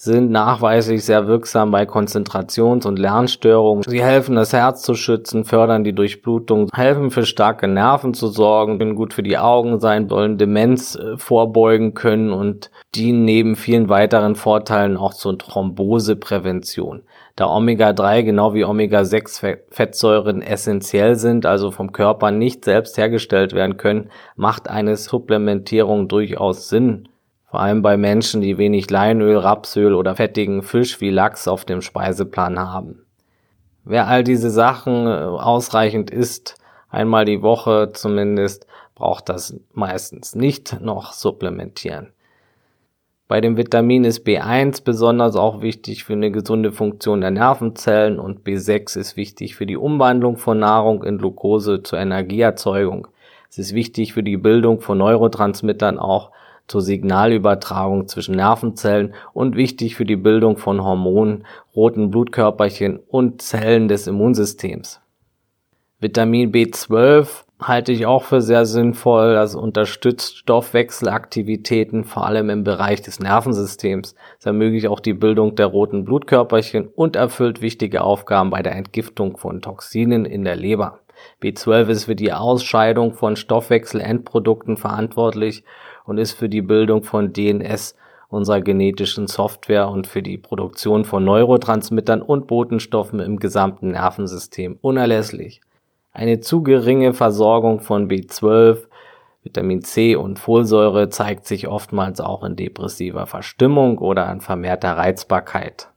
sind 0.02 0.30
nachweislich 0.30 1.04
sehr 1.04 1.26
wirksam 1.26 1.70
bei 1.70 1.84
Konzentrations- 1.84 2.86
und 2.86 2.98
Lernstörungen. 2.98 3.82
Sie 3.86 4.02
helfen, 4.02 4.34
das 4.34 4.54
Herz 4.54 4.80
zu 4.80 4.94
schützen, 4.94 5.44
fördern 5.44 5.84
die 5.84 5.92
Durchblutung, 5.92 6.70
helfen 6.72 7.10
für 7.10 7.26
starke 7.26 7.68
Nerven 7.68 8.14
zu 8.14 8.28
sorgen, 8.28 8.78
können 8.78 8.94
gut 8.94 9.12
für 9.12 9.22
die 9.22 9.36
Augen 9.36 9.78
sein, 9.78 10.08
wollen 10.08 10.38
Demenz 10.38 10.94
äh, 10.94 11.18
vorbeugen 11.18 11.92
können 11.92 12.32
und 12.32 12.70
dienen 12.94 13.26
neben 13.26 13.56
vielen 13.56 13.90
weiteren 13.90 14.36
Vorteilen 14.36 14.96
auch 14.96 15.12
zur 15.12 15.36
Thromboseprävention. 15.36 17.02
Da 17.36 17.54
Omega-3 17.54 18.22
genau 18.22 18.54
wie 18.54 18.64
Omega-6-Fettsäuren 18.64 20.40
essentiell 20.40 21.16
sind, 21.16 21.44
also 21.44 21.70
vom 21.70 21.92
Körper 21.92 22.30
nicht 22.30 22.64
selbst 22.64 22.96
hergestellt 22.96 23.52
werden 23.52 23.76
können, 23.76 24.08
macht 24.34 24.66
eine 24.70 24.96
Supplementierung 24.96 26.08
durchaus 26.08 26.70
Sinn 26.70 27.09
vor 27.50 27.60
allem 27.60 27.82
bei 27.82 27.96
Menschen, 27.96 28.40
die 28.40 28.58
wenig 28.58 28.90
Leinöl, 28.90 29.36
Rapsöl 29.36 29.94
oder 29.94 30.14
fettigen 30.14 30.62
Fisch 30.62 31.00
wie 31.00 31.10
Lachs 31.10 31.48
auf 31.48 31.64
dem 31.64 31.82
Speiseplan 31.82 32.60
haben. 32.60 33.04
Wer 33.84 34.06
all 34.06 34.22
diese 34.22 34.50
Sachen 34.50 35.06
äh, 35.06 35.10
ausreichend 35.10 36.12
isst, 36.12 36.54
einmal 36.90 37.24
die 37.24 37.42
Woche 37.42 37.90
zumindest, 37.92 38.68
braucht 38.94 39.28
das 39.28 39.58
meistens 39.72 40.36
nicht 40.36 40.80
noch 40.80 41.12
supplementieren. 41.12 42.12
Bei 43.26 43.40
dem 43.40 43.56
Vitamin 43.56 44.04
ist 44.04 44.24
B1 44.24 44.84
besonders 44.84 45.34
auch 45.34 45.60
wichtig 45.60 46.04
für 46.04 46.12
eine 46.12 46.30
gesunde 46.30 46.70
Funktion 46.70 47.20
der 47.20 47.32
Nervenzellen 47.32 48.20
und 48.20 48.46
B6 48.46 48.96
ist 48.96 49.16
wichtig 49.16 49.56
für 49.56 49.66
die 49.66 49.76
Umwandlung 49.76 50.36
von 50.36 50.60
Nahrung 50.60 51.02
in 51.02 51.18
Glucose 51.18 51.82
zur 51.82 51.98
Energieerzeugung. 51.98 53.08
Es 53.48 53.58
ist 53.58 53.74
wichtig 53.74 54.12
für 54.12 54.22
die 54.22 54.36
Bildung 54.36 54.80
von 54.80 54.98
Neurotransmittern 54.98 55.98
auch 55.98 56.30
zur 56.70 56.80
Signalübertragung 56.80 58.06
zwischen 58.06 58.36
Nervenzellen 58.36 59.14
und 59.32 59.56
wichtig 59.56 59.96
für 59.96 60.04
die 60.04 60.16
Bildung 60.16 60.56
von 60.56 60.82
Hormonen, 60.82 61.44
roten 61.74 62.10
Blutkörperchen 62.10 63.00
und 63.08 63.42
Zellen 63.42 63.88
des 63.88 64.06
Immunsystems. 64.06 65.00
Vitamin 65.98 66.52
B12 66.52 67.26
halte 67.60 67.92
ich 67.92 68.06
auch 68.06 68.22
für 68.22 68.40
sehr 68.40 68.64
sinnvoll. 68.64 69.34
Das 69.34 69.54
unterstützt 69.54 70.38
Stoffwechselaktivitäten, 70.38 72.04
vor 72.04 72.26
allem 72.26 72.48
im 72.48 72.64
Bereich 72.64 73.02
des 73.02 73.20
Nervensystems. 73.20 74.14
Es 74.38 74.46
ermöglicht 74.46 74.86
auch 74.86 75.00
die 75.00 75.12
Bildung 75.12 75.56
der 75.56 75.66
roten 75.66 76.04
Blutkörperchen 76.04 76.86
und 76.86 77.16
erfüllt 77.16 77.60
wichtige 77.60 78.02
Aufgaben 78.02 78.50
bei 78.50 78.62
der 78.62 78.76
Entgiftung 78.76 79.36
von 79.36 79.60
Toxinen 79.60 80.24
in 80.24 80.44
der 80.44 80.56
Leber. 80.56 81.00
B12 81.42 81.88
ist 81.88 82.04
für 82.04 82.16
die 82.16 82.32
Ausscheidung 82.32 83.12
von 83.12 83.36
Stoffwechselendprodukten 83.36 84.76
verantwortlich 84.76 85.64
und 86.10 86.18
ist 86.18 86.32
für 86.32 86.48
die 86.48 86.60
Bildung 86.60 87.04
von 87.04 87.32
DNS 87.32 87.94
unserer 88.30 88.60
genetischen 88.60 89.28
Software 89.28 89.88
und 89.88 90.08
für 90.08 90.24
die 90.24 90.38
Produktion 90.38 91.04
von 91.04 91.24
Neurotransmittern 91.24 92.20
und 92.20 92.48
Botenstoffen 92.48 93.20
im 93.20 93.38
gesamten 93.38 93.92
Nervensystem 93.92 94.76
unerlässlich. 94.80 95.60
Eine 96.12 96.40
zu 96.40 96.64
geringe 96.64 97.12
Versorgung 97.12 97.78
von 97.78 98.10
B12, 98.10 98.88
Vitamin 99.44 99.82
C 99.82 100.16
und 100.16 100.40
Folsäure 100.40 101.10
zeigt 101.10 101.46
sich 101.46 101.68
oftmals 101.68 102.20
auch 102.20 102.42
in 102.42 102.56
depressiver 102.56 103.26
Verstimmung 103.26 103.98
oder 103.98 104.26
an 104.26 104.40
vermehrter 104.40 104.96
Reizbarkeit. 104.96 105.90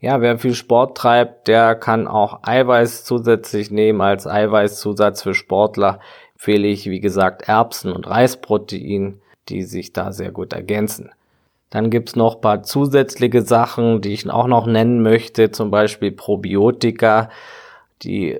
Ja, 0.00 0.22
wer 0.22 0.38
viel 0.38 0.54
Sport 0.54 0.96
treibt, 0.96 1.48
der 1.48 1.74
kann 1.74 2.08
auch 2.08 2.40
Eiweiß 2.44 3.04
zusätzlich 3.04 3.70
nehmen. 3.70 4.00
Als 4.00 4.26
Eiweißzusatz 4.26 5.22
für 5.22 5.34
Sportler 5.34 6.00
empfehle 6.32 6.66
ich, 6.66 6.88
wie 6.88 7.00
gesagt, 7.00 7.46
Erbsen- 7.46 7.92
und 7.92 8.08
Reisprotein, 8.08 9.20
die 9.48 9.62
sich 9.62 9.92
da 9.92 10.12
sehr 10.12 10.30
gut 10.30 10.52
ergänzen. 10.52 11.10
Dann 11.70 11.90
gibt's 11.90 12.14
noch 12.14 12.40
paar 12.40 12.62
zusätzliche 12.62 13.42
Sachen, 13.42 14.00
die 14.00 14.12
ich 14.12 14.30
auch 14.30 14.46
noch 14.46 14.66
nennen 14.66 15.02
möchte, 15.02 15.50
zum 15.50 15.70
Beispiel 15.70 16.12
Probiotika, 16.12 17.30
die 18.02 18.38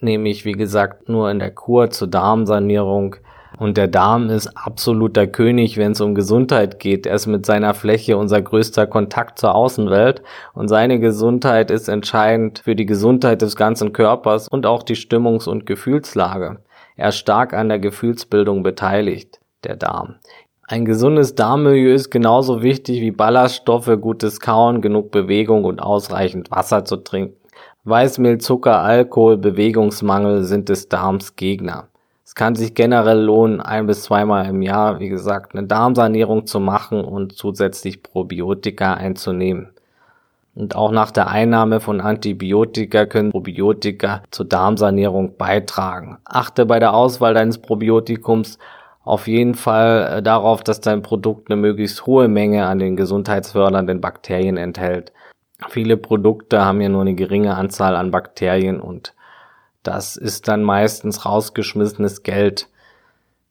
nehme 0.00 0.28
ich, 0.28 0.44
wie 0.44 0.52
gesagt, 0.52 1.08
nur 1.08 1.30
in 1.30 1.38
der 1.38 1.50
Kur 1.50 1.90
zur 1.90 2.08
Darmsanierung. 2.08 3.16
Und 3.56 3.76
der 3.76 3.86
Darm 3.86 4.30
ist 4.30 4.48
absoluter 4.48 5.26
König, 5.26 5.76
wenn 5.76 5.92
es 5.92 6.00
um 6.00 6.14
Gesundheit 6.14 6.80
geht. 6.80 7.06
Er 7.06 7.14
ist 7.14 7.26
mit 7.26 7.46
seiner 7.46 7.72
Fläche 7.72 8.16
unser 8.16 8.42
größter 8.42 8.86
Kontakt 8.86 9.38
zur 9.38 9.54
Außenwelt. 9.54 10.22
Und 10.54 10.68
seine 10.68 10.98
Gesundheit 10.98 11.70
ist 11.70 11.88
entscheidend 11.88 12.60
für 12.64 12.74
die 12.74 12.86
Gesundheit 12.86 13.42
des 13.42 13.54
ganzen 13.54 13.92
Körpers 13.92 14.48
und 14.48 14.66
auch 14.66 14.82
die 14.82 14.96
Stimmungs- 14.96 15.48
und 15.48 15.66
Gefühlslage. 15.66 16.58
Er 16.96 17.08
ist 17.10 17.16
stark 17.16 17.54
an 17.54 17.68
der 17.68 17.78
Gefühlsbildung 17.78 18.62
beteiligt, 18.62 19.40
der 19.64 19.76
Darm. 19.76 20.16
Ein 20.66 20.84
gesundes 20.84 21.34
Darmmilieu 21.34 21.92
ist 21.92 22.10
genauso 22.10 22.62
wichtig 22.62 23.00
wie 23.00 23.10
Ballaststoffe, 23.10 23.90
gutes 24.00 24.40
Kauen, 24.40 24.80
genug 24.80 25.10
Bewegung 25.10 25.64
und 25.64 25.82
ausreichend 25.82 26.50
Wasser 26.50 26.84
zu 26.84 26.96
trinken. 26.96 27.36
Weißmehl, 27.84 28.38
Zucker, 28.38 28.80
Alkohol, 28.80 29.36
Bewegungsmangel 29.36 30.44
sind 30.44 30.70
des 30.70 30.88
Darms 30.88 31.36
Gegner. 31.36 31.88
Es 32.24 32.34
kann 32.34 32.54
sich 32.54 32.74
generell 32.74 33.20
lohnen, 33.20 33.60
ein 33.60 33.86
bis 33.86 34.04
zweimal 34.04 34.46
im 34.46 34.62
Jahr, 34.62 34.98
wie 35.00 35.10
gesagt, 35.10 35.54
eine 35.54 35.66
Darmsanierung 35.66 36.46
zu 36.46 36.60
machen 36.60 37.04
und 37.04 37.36
zusätzlich 37.36 38.02
Probiotika 38.02 38.94
einzunehmen. 38.94 39.68
Und 40.54 40.76
auch 40.76 40.92
nach 40.92 41.10
der 41.10 41.28
Einnahme 41.28 41.80
von 41.80 42.00
Antibiotika 42.00 43.04
können 43.04 43.32
Probiotika 43.32 44.22
zur 44.30 44.46
Darmsanierung 44.46 45.36
beitragen. 45.36 46.18
Achte 46.24 46.64
bei 46.64 46.78
der 46.78 46.94
Auswahl 46.94 47.34
deines 47.34 47.58
Probiotikums 47.58 48.58
auf 49.04 49.28
jeden 49.28 49.54
Fall 49.54 50.18
äh, 50.18 50.22
darauf, 50.22 50.62
dass 50.62 50.80
dein 50.80 51.02
Produkt 51.02 51.50
eine 51.50 51.60
möglichst 51.60 52.06
hohe 52.06 52.28
Menge 52.28 52.66
an 52.66 52.78
den 52.78 52.96
gesundheitsfördernden 52.96 54.00
Bakterien 54.00 54.56
enthält. 54.56 55.12
Viele 55.68 55.96
Produkte 55.96 56.64
haben 56.64 56.80
ja 56.80 56.88
nur 56.88 57.02
eine 57.02 57.14
geringe 57.14 57.54
Anzahl 57.54 57.96
an 57.96 58.10
Bakterien 58.10 58.80
und 58.80 59.14
das 59.82 60.16
ist 60.16 60.48
dann 60.48 60.62
meistens 60.62 61.26
rausgeschmissenes 61.26 62.22
Geld. 62.22 62.68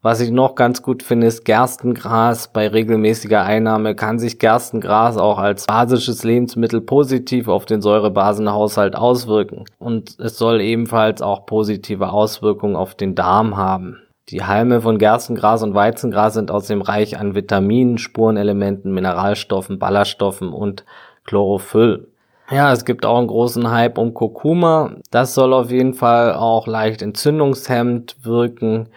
Was 0.02 0.20
ich 0.20 0.30
noch 0.30 0.54
ganz 0.54 0.82
gut 0.82 1.02
finde, 1.02 1.28
ist 1.28 1.46
Gerstengras. 1.46 2.48
Bei 2.52 2.68
regelmäßiger 2.68 3.42
Einnahme 3.42 3.94
kann 3.94 4.18
sich 4.18 4.38
Gerstengras 4.38 5.16
auch 5.16 5.38
als 5.38 5.64
basisches 5.64 6.24
Lebensmittel 6.24 6.82
positiv 6.82 7.48
auf 7.48 7.64
den 7.64 7.80
Säurebasenhaushalt 7.80 8.96
auswirken. 8.96 9.64
Und 9.78 10.20
es 10.20 10.36
soll 10.36 10.60
ebenfalls 10.60 11.22
auch 11.22 11.46
positive 11.46 12.12
Auswirkungen 12.12 12.76
auf 12.76 12.94
den 12.94 13.14
Darm 13.14 13.56
haben. 13.56 14.03
Die 14.30 14.42
Halme 14.42 14.80
von 14.80 14.98
Gerstengras 14.98 15.62
und 15.62 15.74
Weizengras 15.74 16.34
sind 16.34 16.50
außerdem 16.50 16.80
reich 16.80 17.18
an 17.18 17.34
Vitaminen, 17.34 17.98
Spurenelementen, 17.98 18.92
Mineralstoffen, 18.92 19.78
Ballaststoffen 19.78 20.48
und 20.52 20.84
Chlorophyll. 21.24 22.08
Ja, 22.50 22.72
es 22.72 22.84
gibt 22.84 23.04
auch 23.04 23.18
einen 23.18 23.26
großen 23.26 23.70
Hype 23.70 23.98
um 23.98 24.14
Kurkuma. 24.14 24.96
Das 25.10 25.34
soll 25.34 25.52
auf 25.52 25.70
jeden 25.70 25.94
Fall 25.94 26.34
auch 26.34 26.66
leicht 26.66 27.02
entzündungshemmend 27.02 28.16
wirken. 28.22 28.88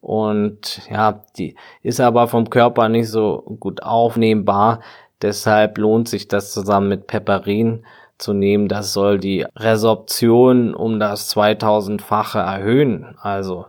Und 0.00 0.88
ja, 0.90 1.24
die 1.36 1.56
ist 1.82 2.00
aber 2.00 2.28
vom 2.28 2.48
Körper 2.48 2.88
nicht 2.88 3.08
so 3.08 3.42
gut 3.58 3.82
aufnehmbar. 3.82 4.80
Deshalb 5.22 5.78
lohnt 5.78 6.08
sich 6.08 6.28
das 6.28 6.52
zusammen 6.52 6.88
mit 6.88 7.08
Peperin 7.08 7.84
zu 8.16 8.32
nehmen. 8.32 8.68
Das 8.68 8.92
soll 8.92 9.18
die 9.18 9.44
Resorption 9.56 10.74
um 10.74 11.00
das 11.00 11.34
2000-fache 11.34 12.38
erhöhen. 12.38 13.16
Also 13.20 13.66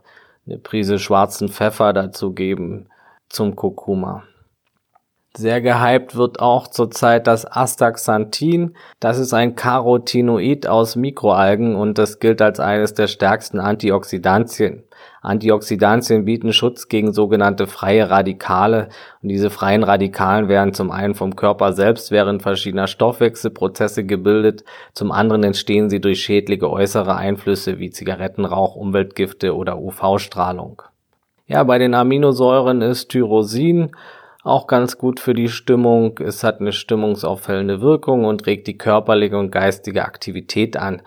eine 0.50 0.60
Prise 0.60 0.98
schwarzen 1.00 1.50
Pfeffer 1.50 1.94
dazu 1.94 2.34
geben 2.34 2.88
zum 3.30 3.56
Kurkuma. 3.56 4.24
Sehr 5.38 5.62
gehypt 5.62 6.16
wird 6.16 6.40
auch 6.40 6.68
zurzeit 6.68 7.28
das 7.28 7.46
Astaxanthin. 7.46 8.76
Das 9.00 9.20
ist 9.20 9.34
ein 9.34 9.56
Carotinoid 9.56 10.66
aus 10.66 10.96
Mikroalgen 10.96 11.76
und 11.76 12.00
das 12.00 12.20
gilt 12.20 12.42
als 12.42 12.60
eines 12.60 12.96
der 12.96 13.06
stärksten 13.08 13.60
Antioxidantien. 13.60 14.84
Antioxidantien 15.22 16.26
bieten 16.26 16.54
Schutz 16.54 16.88
gegen 16.88 17.14
sogenannte 17.14 17.68
freie 17.68 18.10
Radikale 18.10 18.90
und 19.22 19.30
diese 19.30 19.50
freien 19.50 19.84
Radikalen 19.84 20.48
werden 20.48 20.74
zum 20.74 20.92
einen 20.92 21.16
vom 21.16 21.36
Körper 21.36 21.74
selbst 21.74 22.12
während 22.12 22.42
verschiedener 22.42 22.88
Stoffwechselprozesse 22.88 24.06
gebildet, 24.06 24.64
zum 24.94 25.12
anderen 25.12 25.44
entstehen 25.44 25.90
sie 25.90 26.00
durch 26.00 26.22
schädliche 26.22 26.70
äußere 26.70 27.16
Einflüsse 27.16 27.80
wie 27.80 27.90
Zigarettenrauch, 27.90 28.76
Umweltgifte 28.76 29.56
oder 29.56 29.80
UV-Strahlung. 29.80 30.82
Ja, 31.48 31.64
bei 31.64 31.80
den 31.80 31.96
Aminosäuren 31.96 32.82
ist 32.82 33.10
Tyrosin 33.10 33.92
auch 34.44 34.68
ganz 34.68 34.98
gut 34.98 35.20
für 35.20 35.34
die 35.34 35.50
Stimmung. 35.50 36.18
Es 36.20 36.44
hat 36.44 36.62
eine 36.62 36.72
stimmungsaufhellende 36.72 37.82
Wirkung 37.82 38.26
und 38.26 38.46
regt 38.46 38.68
die 38.68 38.78
körperliche 38.78 39.38
und 39.38 39.52
geistige 39.52 40.06
Aktivität 40.06 40.78
an, 40.78 41.02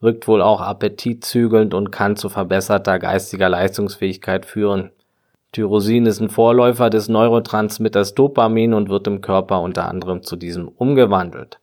wirkt 0.00 0.28
wohl 0.28 0.42
auch 0.42 0.60
appetitzügelnd 0.60 1.74
und 1.74 1.90
kann 1.90 2.16
zu 2.16 2.28
verbesserter 2.28 2.98
geistiger 2.98 3.48
Leistungsfähigkeit 3.48 4.46
führen. 4.46 4.90
Tyrosin 5.52 6.06
ist 6.06 6.20
ein 6.20 6.28
Vorläufer 6.28 6.90
des 6.90 7.08
Neurotransmitters 7.08 8.14
Dopamin 8.14 8.74
und 8.74 8.90
wird 8.90 9.06
im 9.06 9.20
Körper 9.20 9.62
unter 9.62 9.88
anderem 9.88 10.22
zu 10.22 10.36
diesem 10.36 10.68
umgewandelt. 10.68 11.58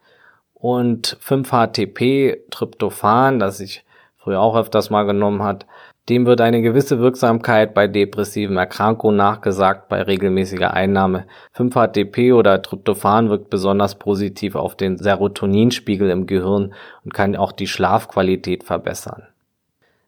Und 0.54 1.17
5-HTP, 1.22 2.50
Tryptophan, 2.50 3.39
das 3.39 3.60
ich 3.60 3.86
früher 4.17 4.39
auch 4.39 4.56
öfters 4.56 4.89
mal 4.89 5.04
genommen 5.04 5.43
hat, 5.43 5.67
dem 6.09 6.25
wird 6.25 6.41
eine 6.41 6.61
gewisse 6.61 6.99
Wirksamkeit 6.99 7.73
bei 7.73 7.87
depressiven 7.87 8.57
Erkrankungen 8.57 9.15
nachgesagt 9.15 9.87
bei 9.87 10.01
regelmäßiger 10.01 10.73
Einnahme. 10.73 11.25
5-HTP 11.55 12.33
oder 12.33 12.61
Tryptophan 12.61 13.29
wirkt 13.29 13.49
besonders 13.49 13.95
positiv 13.95 14.55
auf 14.55 14.75
den 14.75 14.97
Serotoninspiegel 14.97 16.09
im 16.09 16.27
Gehirn 16.27 16.73
und 17.05 17.13
kann 17.13 17.37
auch 17.37 17.53
die 17.53 17.67
Schlafqualität 17.67 18.65
verbessern. 18.65 19.23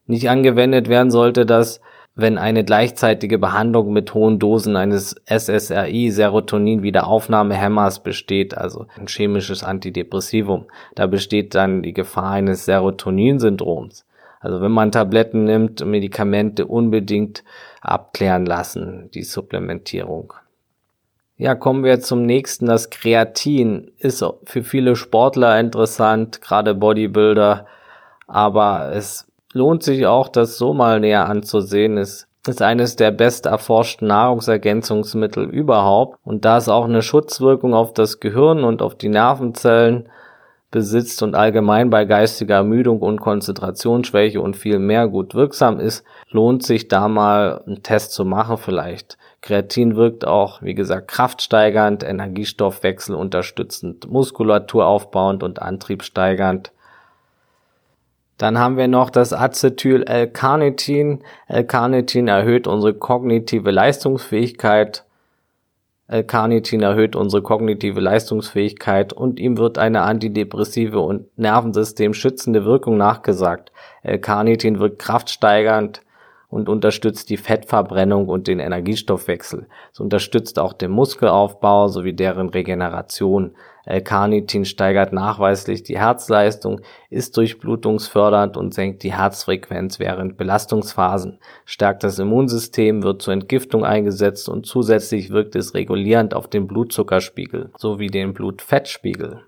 Nicht 0.06 0.30
angewendet 0.30 0.90
werden 0.90 1.12
sollte 1.12 1.46
das, 1.46 1.80
wenn 2.16 2.38
eine 2.38 2.64
gleichzeitige 2.64 3.38
Behandlung 3.38 3.92
mit 3.92 4.14
hohen 4.14 4.40
Dosen 4.40 4.76
eines 4.76 5.16
SSRI 5.26 6.12
Serotonin-Wiederaufnahmehämmers 6.12 8.04
besteht, 8.04 8.58
also 8.58 8.88
ein 8.98 9.08
chemisches 9.08 9.64
Antidepressivum. 9.64 10.66
Da 10.96 11.08
besteht 11.08 11.56
dann 11.56 11.84
die 11.84 11.94
Gefahr 11.94 12.32
eines 12.32 12.66
Serotoninsyndroms. 12.66 14.06
Also 14.46 14.62
wenn 14.62 14.72
man 14.72 14.92
Tabletten 14.92 15.46
nimmt, 15.46 15.84
Medikamente 15.84 16.68
unbedingt 16.68 17.44
abklären 17.82 18.46
lassen, 18.46 19.10
die 19.16 19.24
Supplementierung. 19.24 20.34
Ja, 21.36 21.56
kommen 21.56 21.84
wir 21.84 22.00
zum 22.00 22.28
nächsten. 22.28 22.68
Das 22.68 22.92
Kreatin 22.92 23.90
ist 23.98 24.24
für 24.44 24.62
viele 24.62 24.96
Sportler 24.96 25.60
interessant, 25.60 26.44
gerade 26.44 26.76
Bodybuilder. 26.76 27.66
Aber 28.28 28.92
es 28.94 29.26
lohnt 29.52 29.82
sich 29.82 30.06
auch, 30.06 30.28
das 30.28 30.60
so 30.60 30.76
mal 30.76 31.00
näher 31.00 31.28
anzusehen. 31.28 31.98
Es 31.98 32.28
ist 32.46 32.62
eines 32.62 32.98
der 32.98 33.10
best 33.10 33.48
erforschten 33.48 34.08
Nahrungsergänzungsmittel 34.08 35.50
überhaupt. 35.50 36.20
Und 36.24 36.46
da 36.46 36.58
es 36.58 36.70
auch 36.70 36.86
eine 36.86 37.02
Schutzwirkung 37.02 37.74
auf 37.74 37.94
das 37.94 38.20
Gehirn 38.20 38.64
und 38.64 38.84
auf 38.84 38.94
die 38.94 39.10
Nervenzellen 39.10 40.08
besitzt 40.72 41.24
und 41.24 41.36
allgemein 41.36 41.90
bei 41.90 42.06
geistiger 42.06 42.56
Ermüdung 42.56 43.00
und 43.00 43.22
Konzentrationsschwäche 43.22 44.42
und 44.42 44.58
viel 44.58 44.80
mehr 44.80 45.08
gut 45.08 45.34
wirksam 45.34 45.80
ist, 45.80 46.04
lohnt 46.30 46.64
sich 46.64 46.88
da 46.88 47.08
mal 47.08 47.64
einen 47.66 47.82
Test 47.84 48.12
zu 48.14 48.26
machen 48.26 48.58
vielleicht. 48.58 49.18
Kreatin 49.42 49.96
wirkt 49.96 50.26
auch, 50.26 50.62
wie 50.62 50.74
gesagt, 50.74 51.08
kraftsteigernd, 51.08 52.04
Energiestoffwechsel 52.04 53.16
unterstützend, 53.16 54.10
Muskulatur 54.10 54.88
aufbauend 54.88 55.44
und 55.44 55.62
antriebssteigernd. 55.62 56.72
Dann 58.38 58.60
haben 58.60 58.76
wir 58.76 58.90
noch 58.90 59.10
das 59.10 59.32
Acetyl-L-Carnitin. 59.32 61.24
L-Carnitin 61.48 62.28
erhöht 62.28 62.68
unsere 62.68 62.94
kognitive 62.94 63.72
Leistungsfähigkeit. 63.72 65.05
L-Carnitin 66.08 66.84
erhöht 66.84 67.16
unsere 67.16 67.42
kognitive 67.42 68.00
Leistungsfähigkeit 68.00 69.12
und 69.12 69.40
ihm 69.40 69.58
wird 69.58 69.78
eine 69.78 70.02
antidepressive 70.02 71.00
und 71.00 71.36
Nervensystem 71.38 72.14
schützende 72.14 72.64
Wirkung 72.64 72.98
nachgesagt. 72.98 73.72
L-Carnitin 74.04 74.80
wirkt 74.80 75.00
kraftsteigernd, 75.00 76.02
und 76.56 76.70
unterstützt 76.70 77.30
die 77.30 77.36
Fettverbrennung 77.36 78.30
und 78.30 78.48
den 78.48 78.60
Energiestoffwechsel. 78.60 79.68
Es 79.92 80.00
unterstützt 80.00 80.58
auch 80.58 80.72
den 80.72 80.92
Muskelaufbau 80.92 81.90
sowie 81.90 82.14
deren 82.14 82.48
Regeneration. 82.48 83.56
L-Carnitin 83.86 84.66
steigert 84.66 85.14
nachweislich 85.14 85.84
die 85.84 85.98
Herzleistung, 85.98 86.82
ist 87.10 87.38
durchblutungsfördernd 87.38 88.58
und 88.58 88.74
senkt 88.74 89.04
die 89.04 89.14
Herzfrequenz 89.14 90.00
während 90.00 90.38
Belastungsphasen, 90.38 91.40
stärkt 91.66 92.04
das 92.04 92.20
Immunsystem, 92.20 93.04
wird 93.04 93.22
zur 93.22 93.34
Entgiftung 93.34 93.86
eingesetzt 93.86 94.50
und 94.50 94.66
zusätzlich 94.66 95.30
wirkt 95.30 95.56
es 95.56 95.74
regulierend 95.74 96.34
auf 96.34 96.48
den 96.48 96.68
Blutzuckerspiegel 96.68 97.72
sowie 97.78 98.08
den 98.08 98.34
Blutfettspiegel. 98.34 99.44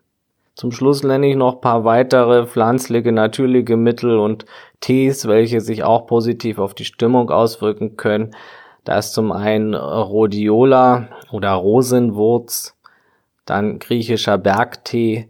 Zum 0.57 0.71
Schluss 0.71 1.03
nenne 1.03 1.29
ich 1.29 1.35
noch 1.35 1.61
paar 1.61 1.83
weitere 1.83 2.47
pflanzliche, 2.47 3.11
natürliche 3.11 3.77
Mittel 3.77 4.17
und 4.17 4.45
Tees, 4.79 5.27
welche 5.27 5.61
sich 5.61 5.83
auch 5.83 6.07
positiv 6.07 6.57
auf 6.57 6.73
die 6.73 6.85
Stimmung 6.85 7.29
auswirken 7.29 7.95
können. 7.95 8.35
Da 8.83 8.97
ist 8.97 9.13
zum 9.13 9.31
einen 9.31 9.75
Rhodiola 9.75 11.09
oder 11.31 11.51
Rosenwurz, 11.51 12.76
dann 13.49 13.79
griechischer 13.79 14.37
Bergtee, 14.37 15.29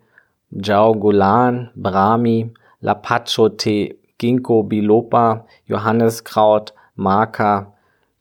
Jaugulan, 0.52 1.72
Brahmi, 1.76 2.54
Lapacho-Tee, 2.82 3.98
Ginkgo 4.18 4.64
biloba, 4.64 5.46
Johanniskraut, 5.66 6.74
Maca, 6.96 7.74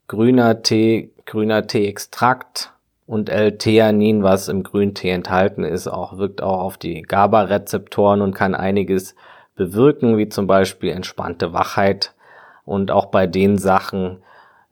grüner 0.08 0.62
Tee, 0.62 1.12
grüner 1.24 1.66
Tee-Extrakt, 1.66 2.72
und 3.06 3.28
L-Theanin, 3.28 4.22
was 4.22 4.48
im 4.48 4.62
Grüntee 4.62 5.10
enthalten 5.10 5.62
ist, 5.62 5.86
auch 5.86 6.18
wirkt 6.18 6.42
auch 6.42 6.60
auf 6.60 6.76
die 6.76 7.02
GABA-Rezeptoren 7.02 8.20
und 8.20 8.34
kann 8.34 8.54
einiges 8.54 9.14
bewirken, 9.54 10.18
wie 10.18 10.28
zum 10.28 10.46
Beispiel 10.46 10.90
entspannte 10.90 11.52
Wachheit 11.52 12.14
und 12.64 12.90
auch 12.90 13.06
bei 13.06 13.26
den 13.26 13.58
Sachen 13.58 14.18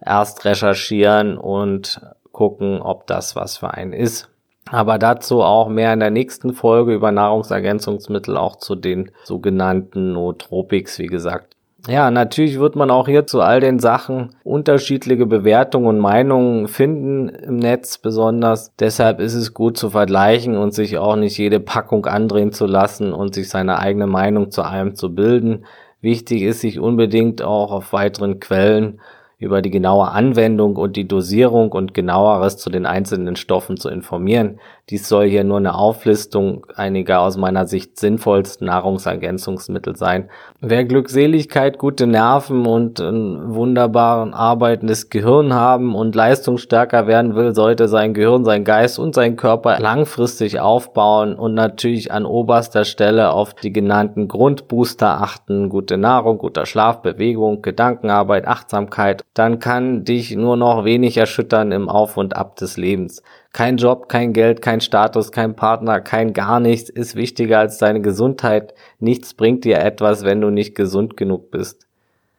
erst 0.04 0.44
recherchieren 0.44 1.38
und 1.38 2.00
gucken, 2.32 2.82
ob 2.82 3.06
das 3.06 3.36
was 3.36 3.56
für 3.56 3.72
einen 3.72 3.92
ist. 3.92 4.28
Aber 4.70 4.98
dazu 4.98 5.42
auch 5.42 5.68
mehr 5.68 5.92
in 5.92 6.00
der 6.00 6.10
nächsten 6.10 6.54
Folge 6.54 6.94
über 6.94 7.12
Nahrungsergänzungsmittel, 7.12 8.36
auch 8.36 8.56
zu 8.56 8.74
den 8.74 9.10
sogenannten 9.24 10.12
Nootropics, 10.12 10.98
wie 10.98 11.06
gesagt. 11.06 11.54
Ja, 11.86 12.10
natürlich 12.10 12.58
wird 12.58 12.76
man 12.76 12.90
auch 12.90 13.08
hier 13.08 13.26
zu 13.26 13.42
all 13.42 13.60
den 13.60 13.78
Sachen 13.78 14.34
unterschiedliche 14.42 15.26
Bewertungen 15.26 15.86
und 15.86 15.98
Meinungen 15.98 16.66
finden 16.66 17.28
im 17.28 17.56
Netz 17.56 17.98
besonders. 17.98 18.72
Deshalb 18.78 19.20
ist 19.20 19.34
es 19.34 19.52
gut 19.52 19.76
zu 19.76 19.90
vergleichen 19.90 20.56
und 20.56 20.72
sich 20.72 20.96
auch 20.96 21.16
nicht 21.16 21.36
jede 21.36 21.60
Packung 21.60 22.06
andrehen 22.06 22.52
zu 22.52 22.64
lassen 22.64 23.12
und 23.12 23.34
sich 23.34 23.50
seine 23.50 23.80
eigene 23.80 24.06
Meinung 24.06 24.50
zu 24.50 24.62
allem 24.62 24.94
zu 24.94 25.14
bilden. 25.14 25.66
Wichtig 26.00 26.42
ist 26.42 26.62
sich 26.62 26.80
unbedingt 26.80 27.42
auch 27.42 27.70
auf 27.70 27.92
weiteren 27.92 28.40
Quellen 28.40 29.00
über 29.38 29.62
die 29.62 29.70
genaue 29.70 30.10
Anwendung 30.10 30.76
und 30.76 30.96
die 30.96 31.08
Dosierung 31.08 31.72
und 31.72 31.94
genaueres 31.94 32.56
zu 32.56 32.70
den 32.70 32.86
einzelnen 32.86 33.36
Stoffen 33.36 33.76
zu 33.76 33.88
informieren. 33.88 34.58
Dies 34.90 35.08
soll 35.08 35.26
hier 35.26 35.44
nur 35.44 35.56
eine 35.56 35.74
Auflistung 35.74 36.66
einiger 36.76 37.20
aus 37.20 37.38
meiner 37.38 37.66
Sicht 37.66 37.98
sinnvollsten 37.98 38.66
Nahrungsergänzungsmittel 38.66 39.96
sein. 39.96 40.28
Wer 40.60 40.84
Glückseligkeit, 40.84 41.78
gute 41.78 42.06
Nerven 42.06 42.66
und 42.66 43.00
ein 43.00 43.54
wunderbaren 43.54 44.34
arbeitendes 44.34 45.08
Gehirn 45.08 45.54
haben 45.54 45.94
und 45.94 46.14
leistungsstärker 46.14 47.06
werden 47.06 47.34
will, 47.34 47.54
sollte 47.54 47.88
sein 47.88 48.12
Gehirn, 48.12 48.44
sein 48.44 48.64
Geist 48.64 48.98
und 48.98 49.14
sein 49.14 49.36
Körper 49.36 49.78
langfristig 49.80 50.60
aufbauen 50.60 51.34
und 51.34 51.54
natürlich 51.54 52.12
an 52.12 52.26
oberster 52.26 52.84
Stelle 52.84 53.32
auf 53.32 53.54
die 53.54 53.72
genannten 53.72 54.28
Grundbooster 54.28 55.22
achten. 55.22 55.70
Gute 55.70 55.96
Nahrung, 55.96 56.36
guter 56.36 56.66
Schlaf, 56.66 57.00
Bewegung, 57.00 57.62
Gedankenarbeit, 57.62 58.46
Achtsamkeit. 58.46 59.24
Dann 59.34 59.58
kann 59.58 60.04
dich 60.04 60.36
nur 60.36 60.56
noch 60.56 60.84
wenig 60.84 61.16
erschüttern 61.16 61.72
im 61.72 61.88
Auf 61.88 62.16
und 62.16 62.36
Ab 62.36 62.54
des 62.54 62.76
Lebens. 62.76 63.20
Kein 63.52 63.76
Job, 63.76 64.08
kein 64.08 64.32
Geld, 64.32 64.62
kein 64.62 64.80
Status, 64.80 65.32
kein 65.32 65.56
Partner, 65.56 66.00
kein 66.00 66.32
gar 66.32 66.60
nichts 66.60 66.88
ist 66.88 67.16
wichtiger 67.16 67.58
als 67.58 67.78
deine 67.78 68.00
Gesundheit. 68.00 68.74
Nichts 69.00 69.34
bringt 69.34 69.64
dir 69.64 69.78
etwas, 69.78 70.24
wenn 70.24 70.40
du 70.40 70.50
nicht 70.50 70.76
gesund 70.76 71.16
genug 71.16 71.50
bist. 71.50 71.88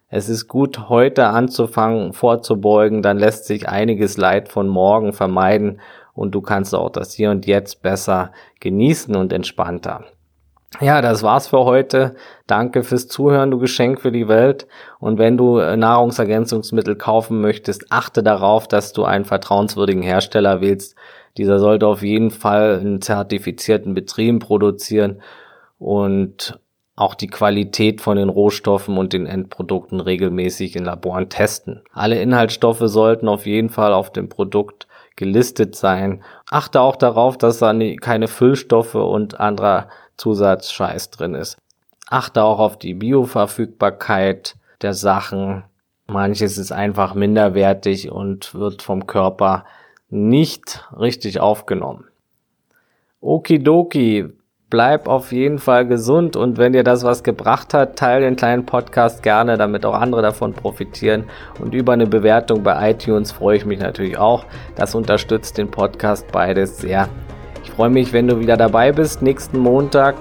Es 0.07 0.29
ist 0.29 0.47
gut, 0.47 0.87
heute 0.87 1.27
anzufangen, 1.27 2.13
vorzubeugen, 2.13 3.01
dann 3.01 3.17
lässt 3.17 3.45
sich 3.45 3.67
einiges 3.67 4.15
Leid 4.15 4.47
von 4.47 4.69
morgen 4.69 5.11
vermeiden 5.11 5.81
und 6.13 6.33
du 6.33 6.41
kannst 6.41 6.73
auch 6.73 6.89
das 6.89 7.13
Hier 7.13 7.31
und 7.31 7.45
Jetzt 7.45 7.81
besser 7.81 8.31
genießen 8.61 9.15
und 9.17 9.33
entspannter. 9.33 10.05
Ja, 10.81 11.01
das 11.01 11.23
war's 11.23 11.47
für 11.47 11.63
heute. 11.63 12.15
Danke 12.47 12.83
fürs 12.83 13.07
Zuhören, 13.07 13.51
du 13.51 13.59
Geschenk 13.59 14.01
für 14.01 14.11
die 14.11 14.27
Welt. 14.27 14.67
Und 14.99 15.17
wenn 15.17 15.37
du 15.37 15.57
äh, 15.57 15.77
Nahrungsergänzungsmittel 15.77 16.95
kaufen 16.95 17.39
möchtest, 17.39 17.91
achte 17.91 18.23
darauf, 18.23 18.67
dass 18.67 18.91
du 18.91 19.05
einen 19.05 19.25
vertrauenswürdigen 19.25 20.03
Hersteller 20.03 20.61
wählst. 20.61 20.95
Dieser 21.37 21.59
sollte 21.59 21.87
auf 21.87 22.01
jeden 22.01 22.31
Fall 22.31 22.79
einen 22.79 23.01
zertifizierten 23.01 23.93
Betrieb 23.93 24.41
produzieren 24.41 25.21
und 25.79 26.59
auch 26.95 27.15
die 27.15 27.27
Qualität 27.27 27.99
von 28.01 28.17
den 28.17 28.29
Rohstoffen 28.29 28.97
und 28.97 29.11
den 29.11 29.25
Endprodukten 29.25 29.99
regelmäßig 29.99 30.75
in 30.75 30.85
Laboren 30.85 31.29
testen. 31.29 31.81
Alle 31.91 32.21
Inhaltsstoffe 32.21 32.83
sollten 32.83 33.27
auf 33.27 33.45
jeden 33.45 33.69
Fall 33.69 33.93
auf 33.93 34.11
dem 34.11 34.29
Produkt 34.29 34.87
gelistet 35.17 35.75
sein. 35.75 36.23
Achte 36.49 36.79
auch 36.81 36.95
darauf, 36.95 37.37
dass 37.37 37.59
da 37.59 37.73
keine 37.99 38.27
Füllstoffe 38.27 38.95
und 38.95 39.39
anderer 39.39 39.89
Zusatzscheiß 40.17 41.11
drin 41.11 41.35
ist. 41.35 41.57
Achte 42.09 42.43
auch 42.43 42.59
auf 42.59 42.77
die 42.77 42.93
Bioverfügbarkeit 42.93 44.55
der 44.81 44.93
Sachen. 44.93 45.63
Manches 46.07 46.57
ist 46.57 46.71
einfach 46.71 47.15
minderwertig 47.15 48.11
und 48.11 48.53
wird 48.53 48.81
vom 48.81 49.07
Körper 49.07 49.65
nicht 50.09 50.87
richtig 50.97 51.39
aufgenommen. 51.39 52.05
Okidoki, 53.21 54.29
bleib 54.69 55.07
auf 55.07 55.31
jeden 55.31 55.57
Fall 55.57 55.87
gesund 55.87 56.35
und 56.35 56.57
wenn 56.57 56.73
dir 56.73 56.83
das 56.83 57.03
was 57.03 57.23
gebracht 57.23 57.73
hat, 57.73 57.97
teile 57.97 58.25
den 58.25 58.35
kleinen 58.35 58.65
Podcast 58.65 59.23
gerne, 59.23 59.57
damit 59.57 59.85
auch 59.85 59.95
andere 59.95 60.21
davon 60.21 60.53
profitieren. 60.53 61.25
Und 61.59 61.73
über 61.73 61.93
eine 61.93 62.07
Bewertung 62.07 62.61
bei 62.61 62.91
iTunes 62.91 63.31
freue 63.31 63.57
ich 63.57 63.65
mich 63.65 63.79
natürlich 63.79 64.17
auch. 64.17 64.45
Das 64.75 64.93
unterstützt 64.93 65.57
den 65.57 65.71
Podcast 65.71 66.31
beides 66.31 66.77
sehr. 66.77 67.09
Ich 67.65 67.71
freue 67.71 67.89
mich, 67.89 68.13
wenn 68.13 68.27
du 68.27 68.39
wieder 68.39 68.57
dabei 68.57 68.91
bist, 68.91 69.23
nächsten 69.23 69.57
Montag. 69.57 70.15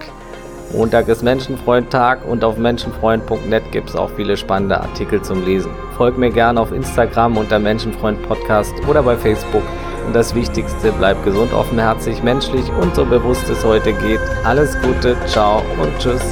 Montag 0.73 1.09
ist 1.09 1.23
Menschenfreund-Tag 1.23 2.27
und 2.27 2.43
auf 2.43 2.57
menschenfreund.net 2.57 3.71
gibt 3.71 3.91
es 3.91 3.97
auch 3.97 4.11
viele 4.17 4.39
spannende 4.39 4.81
Artikel 4.81 5.21
zum 5.21 5.45
Lesen. 5.45 5.71
Folg 5.99 6.17
mir 6.17 6.31
gerne 6.31 6.59
auf 6.59 6.73
Instagram 6.73 7.37
unter 7.37 7.59
Menschenfreund 7.59 8.27
Podcast 8.27 8.73
oder 8.89 9.03
bei 9.03 9.17
Facebook. 9.17 9.63
Und 10.07 10.17
das 10.17 10.35
Wichtigste, 10.35 10.91
bleib 10.99 11.23
gesund, 11.23 11.53
offenherzig, 11.53 12.23
menschlich 12.23 12.65
und 12.81 12.95
so 12.95 13.05
bewusst 13.05 13.49
es 13.51 13.63
heute 13.63 13.93
geht. 13.93 14.21
Alles 14.45 14.75
Gute, 14.81 15.15
ciao 15.27 15.63
und 15.81 15.99
tschüss. 15.99 16.23